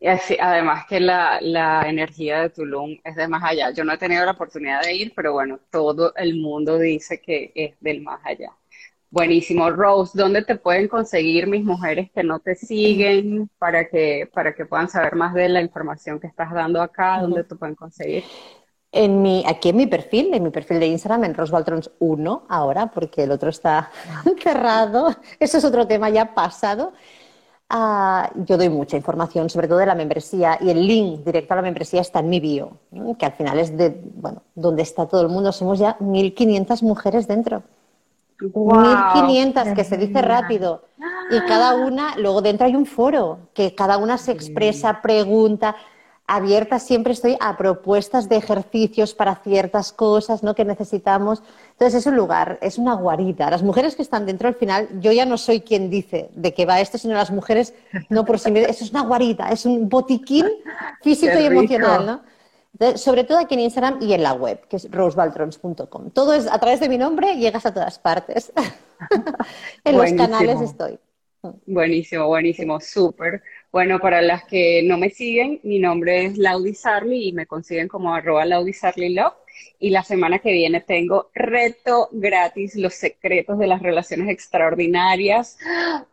[0.00, 3.72] Y así, además que la, la, energía de Tulum es de más allá.
[3.72, 7.52] Yo no he tenido la oportunidad de ir, pero bueno, todo el mundo dice que
[7.54, 8.52] es del más allá.
[9.10, 9.68] Buenísimo.
[9.68, 14.64] Rose, ¿dónde te pueden conseguir mis mujeres que no te siguen para que, para que
[14.64, 17.20] puedan saber más de la información que estás dando acá?
[17.20, 18.24] ¿Dónde te pueden conseguir?
[18.96, 22.86] En mi, aquí en mi perfil, en mi perfil de Instagram, en Rosbaltrons 1 ahora,
[22.86, 23.90] porque el otro está
[24.42, 25.14] cerrado.
[25.38, 26.94] Eso es otro tema ya pasado.
[27.68, 31.56] Ah, yo doy mucha información, sobre todo de la membresía, y el link directo a
[31.56, 32.70] la membresía está en mi bio,
[33.18, 35.52] que al final es de, bueno, donde está todo el mundo.
[35.52, 37.64] Somos ya 1.500 mujeres dentro.
[38.40, 40.84] 1.500, que se dice rápido.
[41.30, 45.76] Y cada una, luego dentro hay un foro, que cada una se expresa, pregunta
[46.26, 50.54] abierta siempre estoy a propuestas de ejercicios para ciertas cosas ¿no?
[50.54, 51.42] que necesitamos.
[51.72, 53.50] Entonces es un lugar, es una guarida.
[53.50, 56.66] Las mujeres que están dentro al final, yo ya no soy quien dice de qué
[56.66, 57.74] va esto, sino las mujeres
[58.08, 58.72] no por sí mismas.
[58.72, 60.46] Eso es una guarida, es un botiquín
[61.02, 62.06] físico y emocional.
[62.06, 62.36] ¿no?
[62.96, 66.10] sobre todo aquí en Instagram y en la web, que es rosebaltrons.com.
[66.10, 68.52] Todo es a través de mi nombre, llegas a todas partes.
[69.84, 70.98] en los canales estoy.
[71.66, 73.42] Buenísimo, buenísimo, súper.
[73.72, 77.88] Bueno, para las que no me siguen, mi nombre es Laudi Sarli y me consiguen
[77.88, 78.72] como arroba Laudi
[79.10, 79.34] Love.
[79.78, 85.58] Y la semana que viene tengo reto gratis, los secretos de las relaciones extraordinarias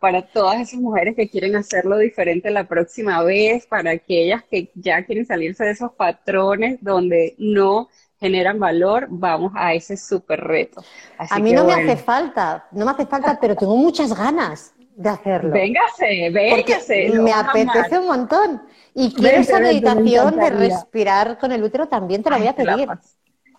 [0.00, 5.04] para todas esas mujeres que quieren hacerlo diferente la próxima vez, para aquellas que ya
[5.04, 7.88] quieren salirse de esos patrones donde no
[8.20, 10.82] generan valor, vamos a ese súper reto.
[11.18, 15.08] a mí no me hace falta, no me hace falta, pero tengo muchas ganas de
[15.08, 15.50] hacerlo.
[15.50, 17.10] Véngase, véngase.
[17.20, 18.62] me apetece un montón.
[18.94, 22.88] Y quiero esa meditación de respirar con el útero también, te la voy a pedir.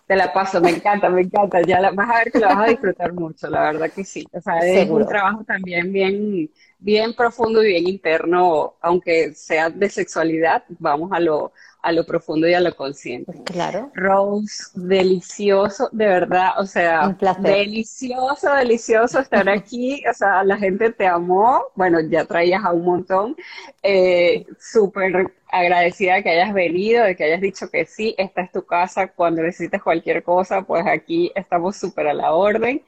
[0.06, 1.60] Te la paso, me encanta, me encanta.
[1.62, 4.24] Ya la, vas a ver que la vas a disfrutar mucho, la verdad que sí.
[4.32, 9.90] O sea, es un trabajo también bien, bien profundo y bien interno, aunque sea de
[9.90, 11.52] sexualidad, vamos a lo,
[11.82, 13.32] a lo profundo y a lo consciente.
[13.44, 13.90] Claro.
[13.94, 21.06] Rose, delicioso, de verdad, o sea, delicioso, delicioso estar aquí, o sea, la gente te
[21.06, 23.36] amó, bueno, ya traías a un montón,
[23.82, 28.52] eh, súper agradecida de que hayas venido, de que hayas dicho que sí, esta es
[28.52, 32.82] tu casa, cuando necesites cualquier cosa, pues aquí estamos súper a la orden.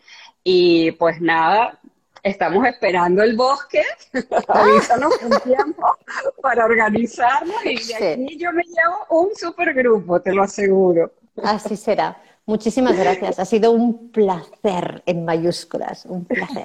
[0.45, 1.78] Y pues nada,
[2.22, 3.82] estamos esperando el bosque,
[4.48, 5.96] avísanos un tiempo
[6.42, 11.12] para organizarnos y de aquí yo me llevo un supergrupo, te lo aseguro.
[11.42, 12.20] Así será.
[12.48, 13.38] Muchísimas gracias.
[13.38, 16.64] Ha sido un placer en mayúsculas, un placer.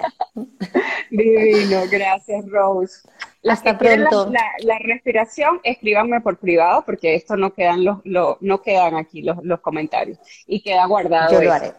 [1.10, 3.06] Divino, gracias Rose.
[3.46, 4.32] Hasta pronto.
[4.62, 7.98] La, respiración, escríbanme por privado porque esto no quedan los,
[8.40, 11.34] no quedan aquí los, los comentarios y queda guardado.
[11.34, 11.74] Yo lo haré.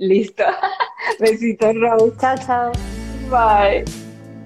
[0.00, 0.44] Listo.
[1.20, 2.16] Besitos, Rose.
[2.18, 2.72] Chao, chao.
[3.30, 3.84] Bye.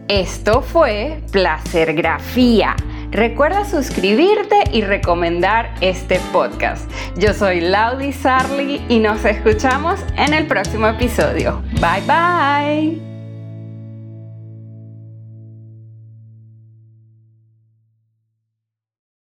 [0.08, 2.76] Esto fue Placergrafía.
[3.10, 6.90] Recuerda suscribirte y recomendar este podcast.
[7.16, 11.62] Yo soy Laudi Sarli y nos escuchamos en el próximo episodio.
[11.74, 13.13] Bye bye.